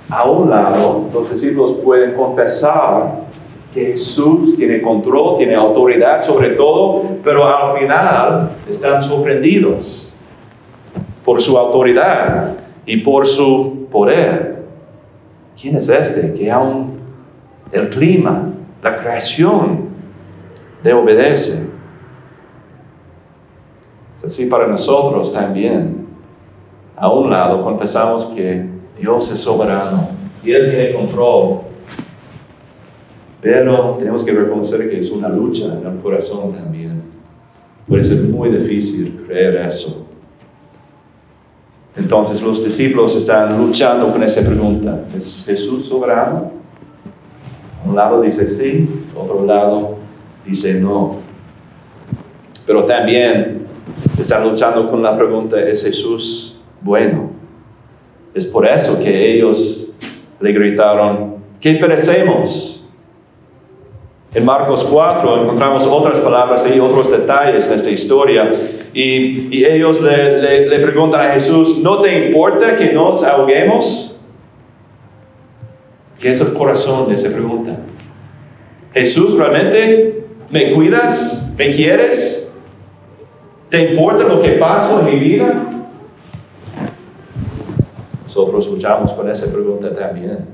A 0.09 0.29
un 0.29 0.49
lado, 0.49 1.09
los 1.13 1.29
discípulos 1.29 1.71
pueden 1.83 2.13
confesar 2.13 3.23
que 3.73 3.85
Jesús 3.85 4.55
tiene 4.55 4.81
control, 4.81 5.37
tiene 5.37 5.55
autoridad 5.55 6.21
sobre 6.21 6.49
todo, 6.49 7.03
pero 7.23 7.47
al 7.47 7.79
final 7.79 8.51
están 8.69 9.01
sorprendidos 9.01 10.13
por 11.25 11.41
su 11.41 11.57
autoridad 11.57 12.55
y 12.85 12.97
por 12.97 13.25
su 13.25 13.87
poder. 13.91 14.63
¿Quién 15.59 15.77
es 15.77 15.87
este 15.87 16.33
que 16.33 16.51
aún 16.51 16.99
el 17.71 17.89
clima, 17.89 18.49
la 18.83 18.95
creación, 18.95 19.89
le 20.83 20.93
obedece? 20.93 21.72
Así 24.25 24.45
para 24.45 24.67
nosotros 24.67 25.31
también. 25.31 26.03
A 26.95 27.11
un 27.11 27.29
lado 27.29 27.63
confesamos 27.63 28.25
que 28.25 28.65
Dios 28.97 29.31
es 29.31 29.39
soberano 29.39 30.09
y 30.43 30.51
Él 30.51 30.69
tiene 30.69 30.93
control. 30.93 31.61
Pero 33.41 33.97
tenemos 33.99 34.23
que 34.23 34.31
reconocer 34.31 34.89
que 34.89 34.99
es 34.99 35.11
una 35.11 35.27
lucha 35.27 35.65
en 35.65 35.85
el 35.85 35.99
corazón 36.01 36.53
también. 36.53 37.03
Puede 37.87 38.03
ser 38.03 38.21
muy 38.23 38.49
difícil 38.49 39.23
creer 39.27 39.55
eso. 39.67 40.05
Entonces 41.95 42.41
los 42.41 42.63
discípulos 42.63 43.15
están 43.15 43.57
luchando 43.57 44.11
con 44.11 44.23
esa 44.23 44.41
pregunta. 44.41 45.03
¿Es 45.15 45.43
Jesús 45.45 45.85
soberano? 45.85 46.51
Un 47.85 47.95
lado 47.95 48.21
dice 48.21 48.47
sí, 48.47 48.87
otro 49.13 49.45
lado 49.45 49.97
dice 50.45 50.79
no. 50.79 51.17
Pero 52.65 52.85
también 52.85 53.62
están 54.23 54.43
luchando 54.49 54.89
con 54.89 55.03
la 55.03 55.15
pregunta, 55.15 55.59
¿es 55.59 55.83
Jesús 55.83 56.59
bueno? 56.81 57.31
Es 58.33 58.45
por 58.45 58.65
eso 58.65 58.99
que 58.99 59.35
ellos 59.35 59.87
le 60.39 60.51
gritaron, 60.51 61.35
¿qué 61.59 61.73
perecemos? 61.75 62.85
En 64.33 64.45
Marcos 64.45 64.83
4 64.85 65.43
encontramos 65.43 65.85
otras 65.85 66.19
palabras 66.19 66.65
y 66.73 66.79
otros 66.79 67.11
detalles 67.11 67.67
en 67.67 67.73
esta 67.73 67.89
historia. 67.91 68.51
Y, 68.93 69.63
ellos 69.63 70.01
le, 70.01 70.67
le, 70.67 70.79
preguntan 70.79 71.21
a 71.21 71.29
Jesús, 71.33 71.79
¿no 71.79 72.01
te 72.01 72.27
importa 72.27 72.75
que 72.75 72.91
nos 72.91 73.23
ahoguemos? 73.23 74.15
¿Qué 76.19 76.31
es 76.31 76.41
el 76.41 76.53
corazón 76.53 77.09
de 77.09 77.15
esa 77.15 77.29
pregunta? 77.29 77.77
Jesús, 78.93 79.37
¿realmente 79.37 80.25
me 80.49 80.71
cuidas? 80.71 81.53
¿Me 81.57 81.71
quieres? 81.71 82.42
¿Te 83.73 83.89
importa 83.89 84.23
lo 84.25 84.39
que 84.39 84.49
pasa 84.51 84.99
en 84.99 85.05
mi 85.07 85.19
vida? 85.19 85.65
Nosotros 88.21 88.67
luchamos 88.67 89.11
con 89.13 89.27
esa 89.27 89.51
pregunta 89.51 89.91
también. 89.95 90.45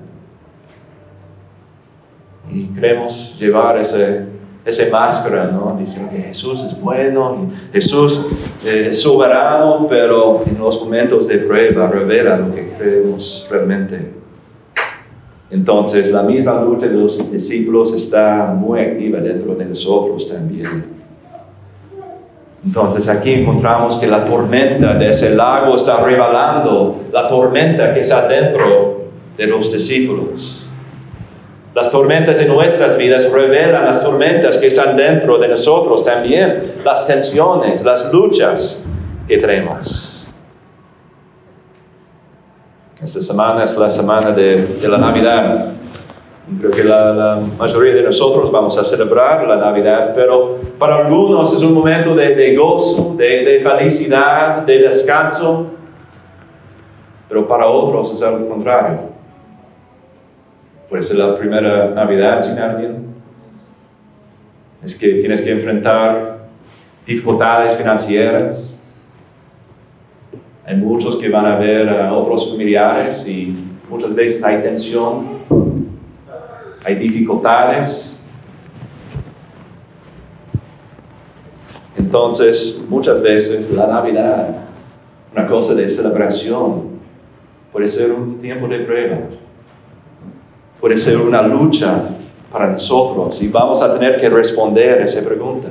Y 2.49 2.67
queremos 2.67 3.37
llevar 3.37 3.77
ese, 3.77 4.23
esa 4.63 4.89
máscara, 4.89 5.47
¿no? 5.47 5.75
Diciendo 5.77 6.09
que 6.09 6.21
Jesús 6.21 6.63
es 6.63 6.79
bueno, 6.79 7.49
Jesús 7.73 8.25
eh, 8.65 8.87
es 8.89 9.01
soberano, 9.01 9.85
pero 9.89 10.41
en 10.45 10.57
los 10.57 10.81
momentos 10.81 11.27
de 11.27 11.39
prueba 11.39 11.89
revela 11.89 12.37
lo 12.37 12.55
que 12.55 12.69
creemos 12.69 13.45
realmente. 13.51 14.13
Entonces, 15.51 16.09
la 16.09 16.23
misma 16.23 16.61
lucha 16.61 16.87
de 16.87 16.93
los 16.93 17.29
discípulos 17.29 17.91
está 17.91 18.53
muy 18.57 18.79
activa 18.79 19.19
dentro 19.19 19.55
de 19.55 19.65
nosotros 19.65 20.25
también. 20.25 20.98
Entonces 22.65 23.07
aquí 23.07 23.33
encontramos 23.33 23.95
que 23.95 24.07
la 24.07 24.25
tormenta 24.25 24.93
de 24.93 25.09
ese 25.09 25.35
lago 25.35 25.75
está 25.75 26.01
revelando 26.01 27.03
la 27.11 27.27
tormenta 27.27 27.93
que 27.93 28.01
está 28.01 28.27
dentro 28.27 29.05
de 29.37 29.47
los 29.47 29.71
discípulos. 29.71 30.65
Las 31.73 31.89
tormentas 31.89 32.37
de 32.39 32.45
nuestras 32.45 32.97
vidas 32.97 33.31
revelan 33.31 33.85
las 33.85 34.03
tormentas 34.03 34.57
que 34.57 34.67
están 34.67 34.97
dentro 34.97 35.37
de 35.37 35.47
nosotros 35.47 36.03
también, 36.03 36.73
las 36.83 37.07
tensiones, 37.07 37.85
las 37.85 38.11
luchas 38.11 38.83
que 39.27 39.37
tenemos. 39.37 40.25
Esta 43.01 43.21
semana 43.21 43.63
es 43.63 43.77
la 43.77 43.89
semana 43.89 44.31
de, 44.31 44.65
de 44.65 44.89
la 44.89 44.97
Navidad. 44.97 45.78
Creo 46.57 46.71
que 46.71 46.83
la, 46.83 47.39
mayoría 47.57 47.93
de 47.93 48.03
nosotros 48.03 48.51
vamos 48.51 48.77
a 48.77 48.83
celebrar 48.83 49.47
la 49.47 49.55
Navidad, 49.55 50.13
pero 50.15 50.57
para 50.79 50.95
algunos 50.95 51.53
es 51.53 51.61
un 51.61 51.73
momento 51.73 52.15
de, 52.15 52.55
gozo, 52.55 53.13
de, 53.15 53.43
de, 53.43 53.59
felicidad, 53.59 54.63
de 54.63 54.79
descanso, 54.79 55.67
pero 57.27 57.47
para 57.47 57.67
otros 57.67 58.11
es 58.11 58.21
algo 58.23 58.49
contrario. 58.49 58.99
Puede 60.89 61.03
ser 61.03 61.17
la 61.17 61.35
primera 61.35 61.89
Navidad 61.89 62.41
sin 62.41 62.57
alguien. 62.57 63.05
Es 64.83 64.95
que 64.95 65.15
tienes 65.15 65.41
que 65.41 65.51
enfrentar 65.51 66.39
dificultades 67.05 67.75
financieras. 67.75 68.75
Hay 70.65 70.75
muchos 70.75 71.15
que 71.15 71.29
van 71.29 71.45
a 71.45 71.57
ver 71.57 71.89
a 71.89 72.11
otros 72.13 72.49
familiares 72.49 73.27
y 73.27 73.55
muchas 73.87 74.15
veces 74.15 74.43
hay 74.43 74.61
tensión 74.61 75.39
hay 76.83 76.95
dificultades. 76.95 78.17
Entonces, 81.97 82.81
muchas 82.87 83.21
veces 83.21 83.69
la 83.71 83.87
Navidad, 83.87 84.55
una 85.33 85.45
cosa 85.47 85.73
de 85.73 85.87
celebración, 85.89 86.99
puede 87.71 87.87
ser 87.87 88.11
un 88.11 88.37
tiempo 88.39 88.67
de 88.67 88.79
prueba, 88.79 89.17
puede 90.79 90.97
ser 90.97 91.17
una 91.17 91.41
lucha 91.41 92.03
para 92.51 92.67
nosotros 92.67 93.41
y 93.41 93.47
vamos 93.47 93.81
a 93.81 93.93
tener 93.93 94.17
que 94.17 94.29
responder 94.29 95.01
a 95.01 95.05
esa 95.05 95.27
pregunta. 95.27 95.67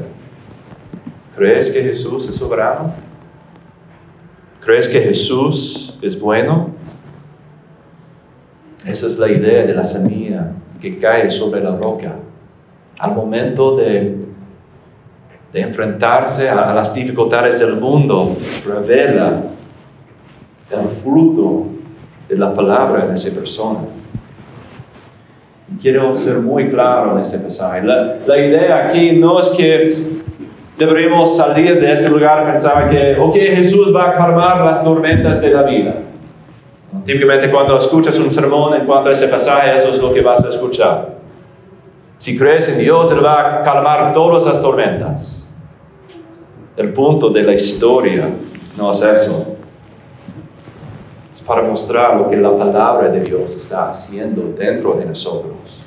¿Crees 1.36 1.70
que 1.70 1.82
Jesús 1.82 2.28
es 2.28 2.36
soberano? 2.36 2.92
¿Crees 4.60 4.86
que 4.86 5.00
Jesús 5.00 5.98
es 6.02 6.20
bueno? 6.20 6.77
Esa 8.86 9.06
es 9.06 9.18
la 9.18 9.28
idea 9.28 9.64
de 9.64 9.74
la 9.74 9.84
semilla 9.84 10.52
que 10.80 10.98
cae 10.98 11.30
sobre 11.30 11.62
la 11.62 11.76
roca. 11.76 12.14
Al 12.98 13.14
momento 13.14 13.76
de, 13.76 14.16
de 15.52 15.60
enfrentarse 15.60 16.48
a, 16.48 16.72
las 16.74 16.94
dificultades 16.94 17.58
del 17.58 17.76
mundo, 17.76 18.36
revela 18.66 19.42
el 20.70 20.88
fruto 21.02 21.66
de 22.28 22.36
la 22.36 22.52
palabra 22.54 23.06
en 23.06 23.12
esa 23.12 23.34
persona. 23.34 23.80
quiero 25.80 26.14
ser 26.14 26.38
muy 26.38 26.68
claro 26.68 27.14
en 27.14 27.22
este 27.22 27.38
mensaje. 27.38 27.82
La, 27.82 28.16
la, 28.26 28.38
idea 28.38 28.86
aquí 28.86 29.12
no 29.12 29.38
es 29.40 29.48
que 29.50 29.94
deberíamos 30.76 31.36
salir 31.36 31.80
de 31.80 31.92
ese 31.92 32.08
lugar 32.10 32.42
y 32.42 32.50
pensar 32.50 32.90
que, 32.90 33.16
ok, 33.18 33.34
Jesús 33.34 33.94
va 33.94 34.10
a 34.10 34.14
calmar 34.14 34.64
las 34.64 34.82
tormentas 34.84 35.40
de 35.40 35.50
la 35.50 35.62
vida. 35.62 35.94
Típicamente 37.08 37.50
cuando 37.50 37.74
escuchas 37.74 38.18
un 38.18 38.30
sermón 38.30 38.74
en 38.74 38.84
cuanto 38.84 39.08
a 39.08 39.12
ese 39.12 39.28
pasaje, 39.28 39.74
eso 39.74 39.88
es 39.88 39.98
lo 39.98 40.12
que 40.12 40.20
vas 40.20 40.44
a 40.44 40.50
escuchar. 40.50 41.14
Si 42.18 42.36
crees 42.36 42.68
en 42.68 42.78
Dios, 42.78 43.10
Él 43.10 43.24
va 43.24 43.60
a 43.60 43.62
calmar 43.62 44.12
todas 44.12 44.44
las 44.44 44.60
tormentas. 44.60 45.42
El 46.76 46.92
punto 46.92 47.30
de 47.30 47.44
la 47.44 47.54
historia 47.54 48.28
no 48.76 48.90
es 48.90 49.00
eso. 49.00 49.56
Es 51.34 51.40
para 51.40 51.62
mostrar 51.62 52.14
lo 52.14 52.28
que 52.28 52.36
la 52.36 52.54
palabra 52.54 53.08
de 53.08 53.20
Dios 53.20 53.56
está 53.56 53.88
haciendo 53.88 54.52
dentro 54.54 54.92
de 54.92 55.06
nosotros. 55.06 55.82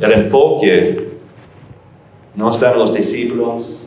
El 0.00 0.12
enfoque 0.12 1.18
no 2.34 2.48
está 2.48 2.72
en 2.72 2.78
los 2.78 2.90
discípulos, 2.90 3.78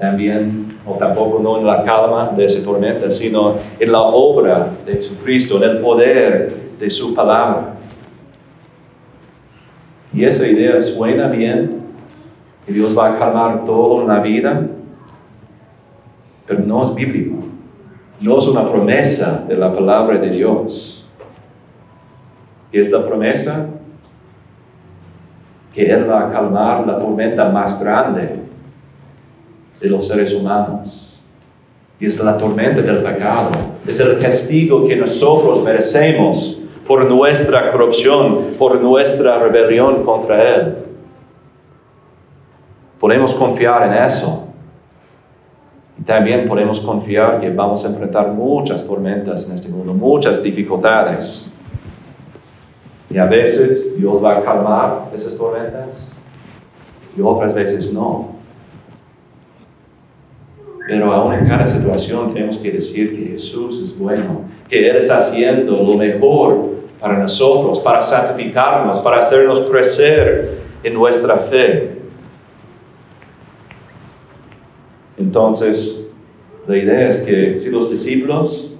también, 0.00 0.78
o 0.86 0.94
tampoco 0.94 1.40
no 1.42 1.58
en 1.58 1.66
la 1.66 1.82
calma 1.84 2.28
de 2.34 2.46
esa 2.46 2.64
tormenta, 2.64 3.10
sino 3.10 3.56
en 3.78 3.92
la 3.92 4.00
obra 4.00 4.70
de 4.86 4.94
Jesucristo, 4.94 5.62
en 5.62 5.70
el 5.70 5.78
poder 5.78 6.56
de 6.78 6.88
su 6.88 7.14
palabra. 7.14 7.74
Y 10.14 10.24
esa 10.24 10.48
idea 10.48 10.80
suena 10.80 11.28
bien, 11.28 11.82
que 12.66 12.72
Dios 12.72 12.96
va 12.96 13.08
a 13.08 13.18
calmar 13.18 13.64
todo 13.66 14.00
en 14.00 14.08
la 14.08 14.20
vida, 14.20 14.66
pero 16.46 16.60
no 16.60 16.82
es 16.82 16.94
bíblico. 16.94 17.36
No 18.20 18.38
es 18.38 18.46
una 18.46 18.68
promesa 18.68 19.44
de 19.46 19.56
la 19.56 19.72
palabra 19.72 20.18
de 20.18 20.30
Dios. 20.30 21.06
¿Qué 22.72 22.80
es 22.80 22.90
la 22.90 23.04
promesa? 23.04 23.68
que 25.72 25.88
Él 25.88 26.10
va 26.10 26.26
a 26.26 26.30
calmar 26.30 26.84
la 26.84 26.98
tormenta 26.98 27.48
más 27.48 27.80
grande 27.80 28.49
de 29.80 29.88
los 29.88 30.06
seres 30.06 30.32
humanos. 30.32 31.20
Y 31.98 32.06
es 32.06 32.18
la 32.18 32.36
tormenta 32.36 32.80
del 32.82 32.98
pecado. 32.98 33.50
Es 33.86 34.00
el 34.00 34.18
castigo 34.18 34.86
que 34.86 34.96
nosotros 34.96 35.62
merecemos 35.62 36.60
por 36.86 37.08
nuestra 37.08 37.70
corrupción, 37.70 38.54
por 38.58 38.80
nuestra 38.80 39.38
rebelión 39.38 40.04
contra 40.04 40.56
Él. 40.56 40.74
Podemos 42.98 43.32
confiar 43.34 43.84
en 43.84 44.04
eso. 44.04 44.48
Y 45.98 46.02
también 46.02 46.48
podemos 46.48 46.80
confiar 46.80 47.40
que 47.40 47.50
vamos 47.50 47.84
a 47.84 47.88
enfrentar 47.88 48.28
muchas 48.28 48.86
tormentas 48.86 49.46
en 49.46 49.52
este 49.52 49.68
mundo, 49.68 49.92
muchas 49.92 50.42
dificultades. 50.42 51.52
Y 53.10 53.18
a 53.18 53.26
veces 53.26 53.96
Dios 53.98 54.22
va 54.22 54.38
a 54.38 54.42
calmar 54.42 55.10
esas 55.14 55.36
tormentas 55.36 56.12
y 57.16 57.20
otras 57.20 57.52
veces 57.52 57.92
no. 57.92 58.39
Pero 60.90 61.12
aún 61.12 61.32
en 61.32 61.46
cada 61.46 61.64
situación 61.68 62.34
tenemos 62.34 62.58
que 62.58 62.72
decir 62.72 63.16
que 63.16 63.30
Jesús 63.30 63.78
es 63.78 63.96
bueno, 63.96 64.40
que 64.68 64.90
Él 64.90 64.96
está 64.96 65.18
haciendo 65.18 65.84
lo 65.84 65.96
mejor 65.96 66.68
para 67.00 67.16
nosotros, 67.16 67.78
para 67.78 68.02
santificarnos, 68.02 68.98
para 68.98 69.20
hacernos 69.20 69.60
crecer 69.60 70.58
en 70.82 70.94
nuestra 70.94 71.36
fe. 71.36 71.92
Entonces, 75.16 76.08
la 76.66 76.76
idea 76.76 77.06
es 77.06 77.18
que 77.18 77.60
si 77.60 77.70
los 77.70 77.88
discípulos 77.88 78.72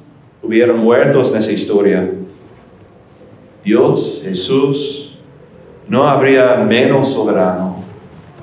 hubieran 0.42 0.78
muerto 0.78 1.22
en 1.22 1.36
esa 1.36 1.52
historia, 1.52 2.10
Dios, 3.62 4.20
Jesús, 4.24 5.16
no 5.86 6.08
habría 6.08 6.56
menos 6.56 7.12
soberano 7.12 7.84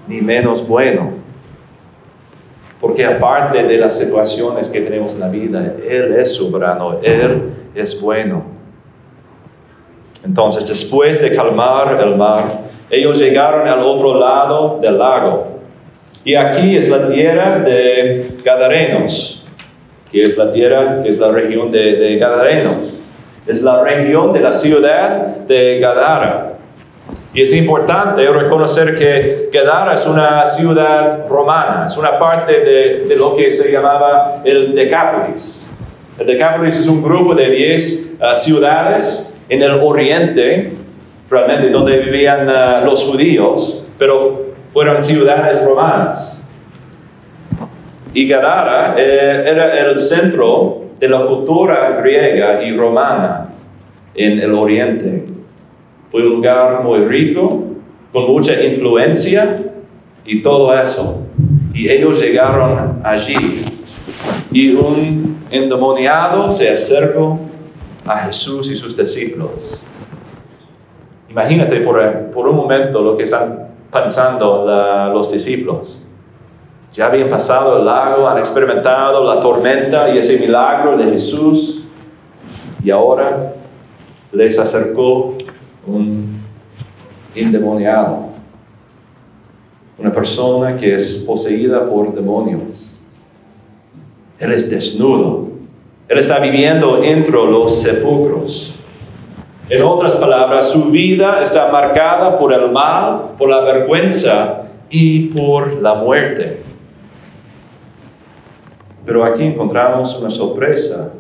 ni 0.07 0.21
menos 0.21 0.65
bueno. 0.65 1.16
Porque 2.87 3.03
aparte 3.03 3.63
de 3.63 3.77
las 3.77 3.97
situaciones 3.97 4.69
que 4.69 4.79
tenemos 4.79 5.13
en 5.13 5.19
la 5.19 5.27
vida, 5.27 5.73
Él 5.85 6.15
es 6.17 6.33
soberano, 6.33 6.99
Él 7.03 7.49
es 7.75 7.99
bueno. 7.99 8.45
Entonces, 10.23 10.65
después 10.65 11.21
de 11.21 11.35
calmar 11.35 11.99
el 12.01 12.15
mar, 12.15 12.45
ellos 12.89 13.19
llegaron 13.19 13.67
al 13.67 13.81
otro 13.81 14.17
lado 14.17 14.79
del 14.81 14.97
lago. 14.97 15.59
Y 16.23 16.35
aquí 16.35 16.77
es 16.77 16.87
la 16.87 17.09
tierra 17.09 17.59
de 17.59 18.37
Gadarenos, 18.41 19.43
que 20.09 20.23
es 20.23 20.37
la 20.37 20.49
tierra, 20.49 21.03
que 21.03 21.09
es 21.09 21.19
la 21.19 21.31
región 21.31 21.69
de, 21.69 21.97
de 21.97 22.17
Gadarenos 22.17 22.93
es 23.47 23.61
la 23.61 23.81
región 23.81 24.33
de 24.33 24.41
la 24.41 24.51
ciudad 24.51 25.37
de 25.47 25.79
Gadara. 25.79 26.56
Y 27.37 27.43
es 27.43 27.53
importante 27.53 28.27
reconocer 28.29 28.95
que 28.95 29.49
Gadara 29.53 29.93
es 29.93 30.07
una 30.07 30.43
ciudad 30.43 31.27
romana, 31.29 31.85
es 31.85 31.95
una 31.95 32.17
parte 32.17 32.61
de, 32.61 33.15
lo 33.15 33.35
que 33.35 33.51
se 33.51 33.71
llamaba 33.71 34.41
el 34.43 34.73
Decápolis. 34.73 35.69
El 36.17 36.25
Decápolis 36.25 36.79
es 36.79 36.87
un 36.87 37.03
grupo 37.03 37.35
de 37.35 37.47
10 37.51 38.13
ah, 38.21 38.33
ciudades 38.33 39.31
en 39.49 39.61
el 39.61 39.73
oriente, 39.73 40.73
realmente 41.29 41.69
donde 41.69 41.99
vivían 41.99 42.49
ah, 42.49 42.81
los 42.83 43.03
judíos, 43.03 43.85
pero 43.99 44.47
fueron 44.73 44.99
ciudades 45.03 45.63
romanas. 45.63 46.43
Y 48.15 48.27
Gadara 48.27 48.95
eh, 48.97 49.43
era 49.45 49.77
el 49.77 49.95
centro 49.99 50.85
de 50.99 51.07
la 51.07 51.23
cultura 51.23 51.99
griega 52.01 52.63
y 52.63 52.75
romana 52.75 53.49
en 54.15 54.39
el 54.39 54.55
oriente. 54.55 55.36
Fue 56.09 56.21
un 56.21 56.35
lugar 56.35 56.83
muy 56.83 56.99
rico, 56.99 57.63
con 58.13 58.25
mucha 58.27 58.63
influencia 58.63 59.59
y 60.25 60.41
todo 60.41 60.73
eso. 60.73 61.23
Y 61.73 61.89
ellos 61.89 62.19
llegaron 62.19 62.99
allí. 63.03 63.65
Y 64.51 64.73
un 64.73 65.37
endemoniado 65.51 66.49
se 66.49 66.69
acercó 66.71 67.39
a 68.05 68.19
Jesús 68.19 68.69
y 68.71 68.75
sus 68.75 68.95
discípulos. 68.95 69.79
Imagínate 71.29 71.81
por, 71.81 72.47
un 72.47 72.55
momento 72.55 73.01
lo 73.01 73.17
que 73.17 73.23
están 73.23 73.67
pensando 73.91 74.65
los 75.13 75.31
discípulos. 75.31 76.03
Ya 76.93 77.07
habían 77.07 77.29
pasado 77.29 77.77
el 77.77 77.85
lago, 77.85 78.27
han 78.27 78.37
experimentado 78.37 79.23
la 79.23 79.39
tormenta 79.39 80.09
y 80.13 80.17
ese 80.17 80.39
milagro 80.39 80.97
de 80.97 81.05
Jesús. 81.11 81.83
Y 82.83 82.89
ahora 82.89 83.53
les 84.31 84.57
acercó 84.57 85.37
un 85.87 86.41
endemoniado, 87.33 88.27
una 89.97 90.11
persona 90.11 90.75
que 90.75 90.95
es 90.95 91.23
poseída 91.25 91.85
por 91.85 92.13
demonios. 92.13 92.95
Él 94.39 94.51
es 94.51 94.69
desnudo. 94.69 95.47
Él 96.07 96.19
está 96.19 96.39
viviendo 96.39 97.03
entre 97.03 97.33
los 97.33 97.81
sepulcros. 97.81 98.75
En 99.69 99.83
otras 99.83 100.15
palabras, 100.15 100.69
su 100.69 100.85
vida 100.85 101.41
está 101.41 101.69
marcada 101.71 102.37
por 102.37 102.53
el 102.53 102.71
mal, 102.71 103.31
por 103.37 103.49
la 103.49 103.61
vergüenza 103.61 104.63
y 104.89 105.27
por 105.27 105.81
la 105.81 105.95
muerte. 105.95 106.61
Pero 109.05 109.25
aquí 109.25 109.43
encontramos 109.43 110.17
una 110.19 110.29
sorpresa, 110.29 111.11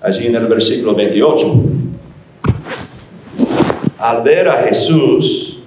allí 0.00 0.26
en 0.26 0.36
el 0.36 0.46
versículo 0.46 0.94
28. 0.94 1.83
Al 4.04 4.22
ver 4.22 4.46
a 4.50 4.64
Jesús, 4.64 5.60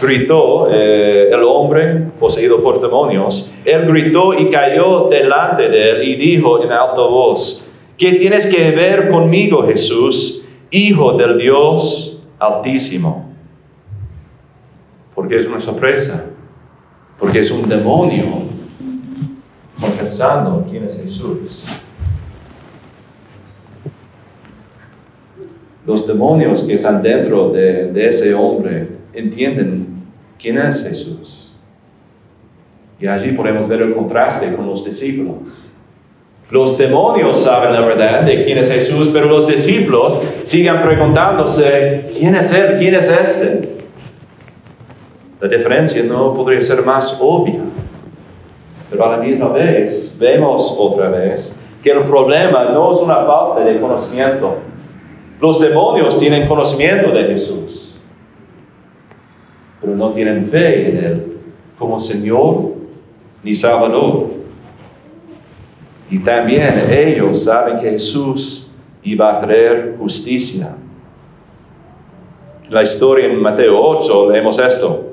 gritó 0.00 0.66
eh, 0.70 1.28
el 1.30 1.42
hombre 1.44 2.06
poseído 2.18 2.62
por 2.62 2.80
demonios. 2.80 3.52
Él 3.66 3.84
gritó 3.86 4.32
y 4.32 4.48
cayó 4.48 5.08
delante 5.10 5.68
de 5.68 5.90
él 5.90 6.08
y 6.08 6.16
dijo 6.16 6.64
en 6.64 6.72
alta 6.72 7.02
voz, 7.02 7.68
¿qué 7.98 8.12
tienes 8.12 8.46
que 8.46 8.70
ver 8.70 9.10
conmigo, 9.10 9.62
Jesús, 9.66 10.42
Hijo 10.70 11.18
del 11.18 11.36
Dios 11.36 12.18
Altísimo? 12.38 13.30
Porque 15.14 15.38
es 15.38 15.46
una 15.46 15.60
sorpresa, 15.60 16.30
porque 17.18 17.40
es 17.40 17.50
un 17.50 17.68
demonio 17.68 18.24
confesando 19.78 20.64
quién 20.66 20.84
es 20.84 20.98
Jesús. 20.98 21.66
Los 25.88 26.06
demonios 26.06 26.64
que 26.64 26.74
están 26.74 27.02
dentro 27.02 27.48
de, 27.48 28.06
ese 28.06 28.34
hombre 28.34 28.88
entienden 29.14 30.04
quién 30.38 30.58
es 30.58 30.86
Jesús. 30.86 31.54
Y 33.00 33.06
allí 33.06 33.32
podemos 33.32 33.66
ver 33.66 33.80
el 33.80 33.94
contraste 33.94 34.52
con 34.52 34.66
los 34.66 34.84
discípulos. 34.84 35.70
Los 36.50 36.76
demonios 36.76 37.38
saben 37.38 37.72
la 37.72 37.80
verdad 37.80 38.20
de 38.20 38.44
quién 38.44 38.58
es 38.58 38.70
Jesús, 38.70 39.08
pero 39.10 39.28
los 39.28 39.46
discípulos 39.46 40.20
siguen 40.44 40.82
preguntándose, 40.82 42.10
¿quién 42.12 42.34
es 42.34 42.52
Él? 42.52 42.76
¿Quién 42.78 42.94
es 42.94 43.08
este? 43.08 43.78
La 45.40 45.48
diferencia 45.48 46.04
no 46.04 46.34
podría 46.34 46.60
ser 46.60 46.84
más 46.84 47.18
obvia. 47.18 47.60
Pero 48.90 49.06
a 49.06 49.16
la 49.16 49.24
misma 49.24 49.48
vez 49.48 50.14
vemos 50.20 50.76
otra 50.78 51.08
vez 51.08 51.58
que 51.82 51.92
el 51.92 52.00
problema 52.00 52.64
no 52.64 52.92
es 52.92 53.00
una 53.00 53.24
falta 53.24 53.64
de 53.64 53.80
conocimiento. 53.80 54.67
Los 55.40 55.60
demonios 55.60 56.18
tienen 56.18 56.48
conocimiento 56.48 57.10
de 57.10 57.24
Jesús, 57.24 57.96
pero 59.80 59.94
no 59.94 60.10
tienen 60.10 60.44
fe 60.44 60.88
en 60.88 61.04
Él 61.04 61.38
como 61.78 61.98
Señor 61.98 62.72
ni 63.42 63.54
Salvador. 63.54 64.26
Y 66.10 66.18
también 66.18 66.90
ellos 66.90 67.44
saben 67.44 67.76
que 67.76 67.90
Jesús 67.90 68.72
iba 69.02 69.36
a 69.36 69.38
traer 69.38 69.94
justicia. 69.98 70.74
La 72.68 72.82
historia 72.82 73.26
en 73.26 73.40
Mateo 73.40 73.80
8 73.80 74.30
leemos 74.30 74.58
esto. 74.58 75.12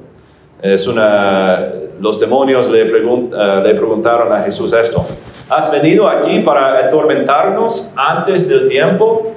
Es 0.62 0.88
una 0.88 1.72
los 2.00 2.20
demonios 2.20 2.70
le, 2.70 2.82
eh, 2.82 3.62
le 3.64 3.74
preguntaron 3.74 4.32
a 4.34 4.42
Jesús 4.42 4.74
esto. 4.74 5.06
¿Has 5.50 5.72
venido 5.72 6.08
aquí 6.08 6.40
para 6.40 6.80
atormentarnos 6.80 7.94
antes 7.96 8.50
del 8.50 8.68
tiempo? 8.68 9.36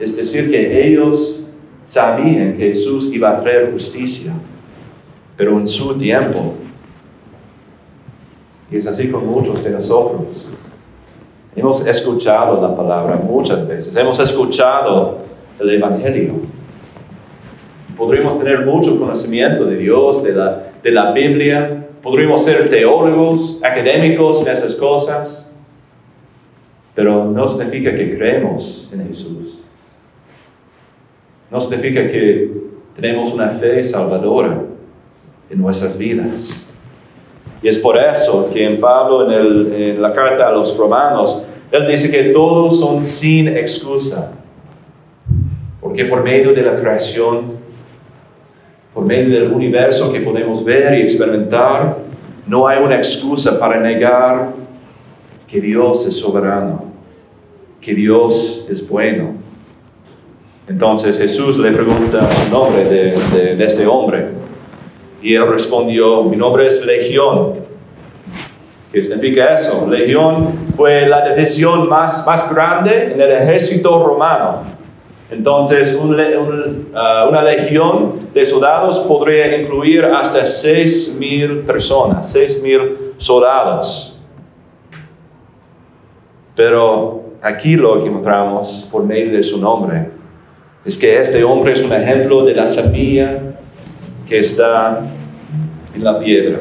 Es 0.00 0.16
decir, 0.16 0.50
que 0.50 0.86
ellos 0.86 1.46
sabían 1.84 2.54
que 2.54 2.68
Jesús 2.68 3.10
iba 3.12 3.30
a 3.30 3.36
traer 3.36 3.70
justicia, 3.70 4.32
pero 5.36 5.58
en 5.58 5.68
su 5.68 5.96
tiempo. 5.98 6.54
Y 8.70 8.76
es 8.76 8.86
así 8.86 9.08
con 9.08 9.26
muchos 9.26 9.62
de 9.62 9.70
nosotros. 9.70 10.48
Hemos 11.54 11.86
escuchado 11.86 12.62
la 12.62 12.74
palabra 12.74 13.16
muchas 13.16 13.66
veces, 13.68 13.94
hemos 13.96 14.18
escuchado 14.18 15.18
el 15.58 15.70
Evangelio. 15.70 16.34
Podríamos 17.96 18.38
tener 18.38 18.64
mucho 18.64 18.98
conocimiento 18.98 19.66
de 19.66 19.76
Dios, 19.76 20.22
de 20.22 20.32
la, 20.32 20.70
de 20.82 20.90
la 20.90 21.12
Biblia, 21.12 21.88
podríamos 22.02 22.42
ser 22.42 22.70
teólogos, 22.70 23.60
académicos 23.62 24.40
en 24.40 24.48
esas 24.48 24.74
cosas, 24.74 25.46
pero 26.94 27.26
no 27.26 27.46
significa 27.46 27.94
que 27.94 28.16
creemos 28.16 28.88
en 28.94 29.06
Jesús. 29.08 29.64
No 31.50 31.60
significa 31.60 32.08
que 32.08 32.50
tenemos 32.94 33.32
una 33.32 33.50
fe 33.50 33.82
salvadora 33.82 34.62
en 35.48 35.60
nuestras 35.60 35.96
vidas. 35.98 36.66
Y 37.62 37.68
es 37.68 37.78
por 37.78 37.98
eso 37.98 38.48
que 38.52 38.64
en 38.64 38.80
Pablo, 38.80 39.30
en, 39.30 39.72
en 39.74 40.02
la 40.02 40.12
carta 40.12 40.48
a 40.48 40.52
los 40.52 40.76
romanos, 40.76 41.46
él 41.70 41.86
dice 41.86 42.10
que 42.10 42.30
todos 42.30 42.80
son 42.80 43.04
sin 43.04 43.48
excusa. 43.48 44.32
Porque 45.80 46.04
por 46.04 46.22
medio 46.22 46.52
de 46.52 46.62
la 46.62 46.74
creación, 46.74 47.58
por 48.94 49.04
medio 49.04 49.40
del 49.40 49.52
universo 49.52 50.12
que 50.12 50.20
podemos 50.20 50.64
ver 50.64 50.98
y 50.98 51.02
experimentar, 51.02 51.98
no 52.46 52.66
hay 52.66 52.82
una 52.82 52.96
excusa 52.96 53.58
para 53.58 53.78
negar 53.80 54.52
que 55.46 55.60
Dios 55.60 56.06
es 56.06 56.18
soberano, 56.18 56.84
que 57.80 57.94
Dios 57.94 58.66
es 58.68 58.86
bueno. 58.88 59.34
Entonces 60.70 61.18
Jesús 61.18 61.58
le 61.58 61.72
pregunta 61.72 62.30
el 62.44 62.52
nombre 62.52 62.84
de, 62.84 63.64
este 63.64 63.88
hombre 63.88 64.28
y 65.20 65.34
él 65.34 65.48
respondió, 65.48 66.22
mi 66.22 66.36
nombre 66.36 66.68
es 66.68 66.86
Legión. 66.86 67.54
¿Qué 68.92 69.02
significa 69.02 69.52
eso? 69.52 69.88
Legión 69.90 70.70
fue 70.76 71.08
la 71.08 71.28
división 71.28 71.88
más, 71.88 72.24
grande 72.54 73.10
en 73.12 73.20
el 73.20 73.32
ejército 73.32 74.04
romano. 74.04 74.62
Entonces, 75.28 75.92
uh, 75.92 76.04
una 76.04 77.42
legión 77.42 78.14
de 78.32 78.46
soldados 78.46 79.00
podría 79.00 79.60
incluir 79.60 80.04
hasta 80.04 80.42
6.000 80.42 81.64
personas, 81.64 82.32
6.000 82.32 83.14
soldados. 83.16 84.20
Pero 86.54 87.24
aquí 87.42 87.74
lo 87.74 88.06
encontramos 88.06 88.88
por 88.90 89.02
medio 89.02 89.32
de 89.32 89.42
su 89.42 89.60
nombre 89.60 90.19
es 90.84 90.96
que 90.96 91.18
este 91.18 91.44
hombre 91.44 91.72
es 91.72 91.82
un 91.82 91.92
ejemplo 91.92 92.44
de 92.44 92.54
la 92.54 92.66
semilla 92.66 93.38
que 94.28 94.38
está 94.38 95.00
en 95.94 96.04
la 96.04 96.18
piedra. 96.18 96.58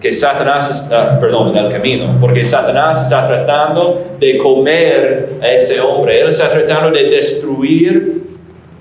Que 0.00 0.12
Satanás 0.12 0.70
está, 0.70 1.18
perdón, 1.18 1.56
en 1.56 1.64
el 1.64 1.70
camino, 1.70 2.16
porque 2.20 2.44
Satanás 2.44 3.02
está 3.02 3.26
tratando 3.26 4.16
de 4.20 4.38
comer 4.38 5.36
a 5.40 5.50
ese 5.50 5.80
hombre. 5.80 6.20
Él 6.20 6.28
está 6.28 6.50
tratando 6.50 6.90
de 6.90 7.04
destruir 7.04 8.22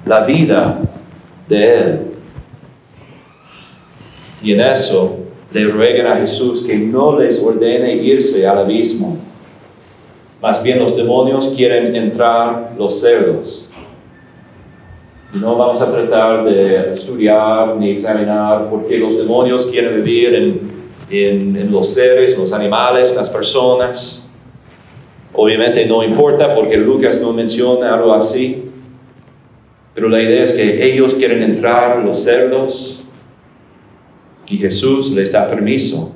la 0.06 0.22
vida 0.22 0.80
de 1.48 1.78
él. 1.78 2.00
Y 4.42 4.54
en 4.54 4.62
eso 4.62 5.18
le 5.54 5.66
ruegan 5.66 6.08
a 6.08 6.16
Jesús 6.16 6.62
que 6.62 6.76
no 6.76 7.18
les 7.20 7.42
ordene 7.42 7.94
irse 7.94 8.46
al 8.46 8.60
abismo. 8.60 9.18
Más 10.42 10.62
bien 10.62 10.80
los 10.80 10.96
demonios 10.98 11.54
quieren 11.56 11.96
entrar 11.96 12.74
los 12.78 13.00
cerdos. 13.00 13.70
No 15.34 15.58
vamos 15.58 15.82
a 15.82 15.92
tratar 15.92 16.46
de 16.46 16.92
estudiar 16.92 17.76
ni 17.78 17.90
examinar 17.90 18.70
por 18.70 18.86
qué 18.86 19.00
los 19.00 19.18
demonios 19.18 19.66
quieren 19.66 19.96
vivir 19.96 20.36
en, 20.36 20.74
en, 21.10 21.72
los 21.72 21.90
seres, 21.90 22.38
los 22.38 22.54
animales, 22.54 23.16
las 23.16 23.32
personas. 23.32 24.24
Obviamente 25.34 25.88
no 25.88 26.04
importa 26.04 26.54
porque 26.54 26.78
Lucas 26.78 27.20
no 27.20 27.34
menciona 27.34 27.96
algo 27.96 28.14
así. 28.14 28.66
Pero 29.96 30.08
la 30.08 30.22
idea 30.22 30.44
es 30.44 30.54
que 30.54 30.86
ellos 30.86 31.16
quieren 31.16 31.42
entrar 31.42 32.04
los 32.04 32.18
cerdos 32.18 33.04
y 34.48 34.58
Jesús 34.58 35.12
les 35.12 35.32
da 35.32 35.48
permiso. 35.48 36.14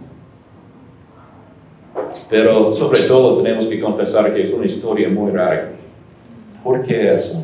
Pero 2.29 2.71
sobre 2.71 3.01
todo 3.01 3.41
tenemos 3.41 3.65
que 3.65 3.79
confesar 3.79 4.31
que 4.31 4.43
es 4.43 4.53
una 4.53 4.67
historia 4.67 5.09
muy 5.09 5.31
rara. 5.31 5.71
¿Por 6.63 6.83
qué 6.83 7.13
eso? 7.13 7.43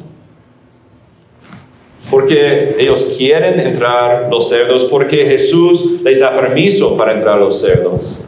Porque 2.14 2.76
ellos 2.78 3.16
quieren 3.18 3.60
entrar 3.60 4.28
los 4.30 4.48
cerdos, 4.48 4.84
porque 4.84 5.26
Jesús 5.26 6.00
les 6.04 6.20
da 6.20 6.32
permiso 6.36 6.96
para 6.96 7.14
entrar 7.14 7.40
los 7.40 7.60
cerdos. 7.60 8.20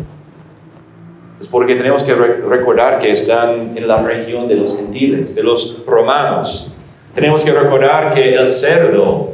Es 1.40 1.48
porque 1.48 1.76
tenemos 1.76 2.02
que 2.02 2.16
recordar 2.16 2.98
que 2.98 3.12
están 3.12 3.74
en 3.76 3.88
la 3.88 4.02
región 4.02 4.48
de 4.48 4.56
los 4.56 4.76
gentiles, 4.76 5.36
de 5.36 5.44
los 5.44 5.86
romanos. 5.86 6.72
Tenemos 7.14 7.44
que 7.44 7.52
recordar 7.52 8.12
que 8.12 8.34
el 8.34 8.48
cerdo, 8.48 9.34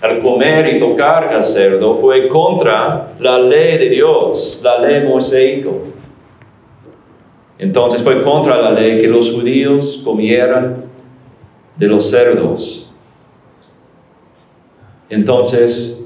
al 0.00 0.18
comer 0.18 0.74
y 0.74 0.80
tocar 0.80 1.32
el 1.32 1.44
cerdo, 1.44 1.94
fue 1.94 2.26
contra 2.26 3.12
la 3.20 3.38
ley 3.38 3.78
de 3.78 3.88
Dios, 3.88 4.62
la 4.64 4.80
ley 4.80 5.06
mosaico. 5.06 5.82
Entonces 7.56 8.02
fue 8.02 8.20
contra 8.24 8.60
la 8.60 8.72
ley 8.72 8.98
que 8.98 9.06
los 9.06 9.30
judíos 9.30 10.02
comieran 10.04 10.86
de 11.76 11.86
los 11.86 12.10
cerdos. 12.10 12.81
Entonces, 15.12 16.02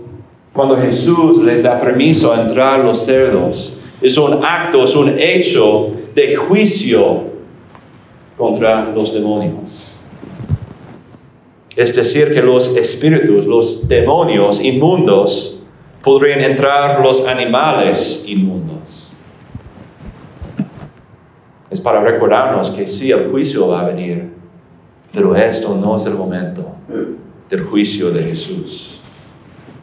cuando 0.53 0.77
Jesús 0.77 1.39
les 1.45 1.63
da 1.63 1.81
permiso 1.81 2.33
a 2.33 2.41
entrar 2.43 2.81
los 2.81 3.05
cerdos, 3.05 3.79
es 4.03 4.19
un 4.19 4.45
acto, 4.45 4.83
es 4.83 4.97
un 4.97 5.17
hecho 5.17 5.93
de 6.13 6.35
juicio 6.35 7.23
contra 8.37 8.93
los 8.93 9.15
demonios. 9.15 9.93
Es 11.77 11.95
decir, 11.95 12.35
que 12.35 12.43
los 12.43 12.77
espíritus, 12.77 13.47
los 13.47 13.87
demonios 13.87 14.61
inmundos, 14.61 15.61
podrían 16.03 16.41
entrar 16.41 17.01
los 17.01 17.29
animales 17.29 18.25
inmundos. 18.27 19.13
Es 21.71 21.81
para 21.81 22.01
recordarnos 22.01 22.71
que 22.71 22.89
sí, 22.89 23.13
el 23.13 23.31
juicio 23.31 23.69
va 23.69 23.83
a 23.83 23.87
venir, 23.87 24.33
pero 25.13 25.37
esto 25.37 25.77
no 25.77 25.95
es 25.95 26.05
el 26.07 26.15
momento 26.15 26.75
del 27.49 27.63
juicio 27.63 28.11
de 28.11 28.25
Jesús 28.25 28.96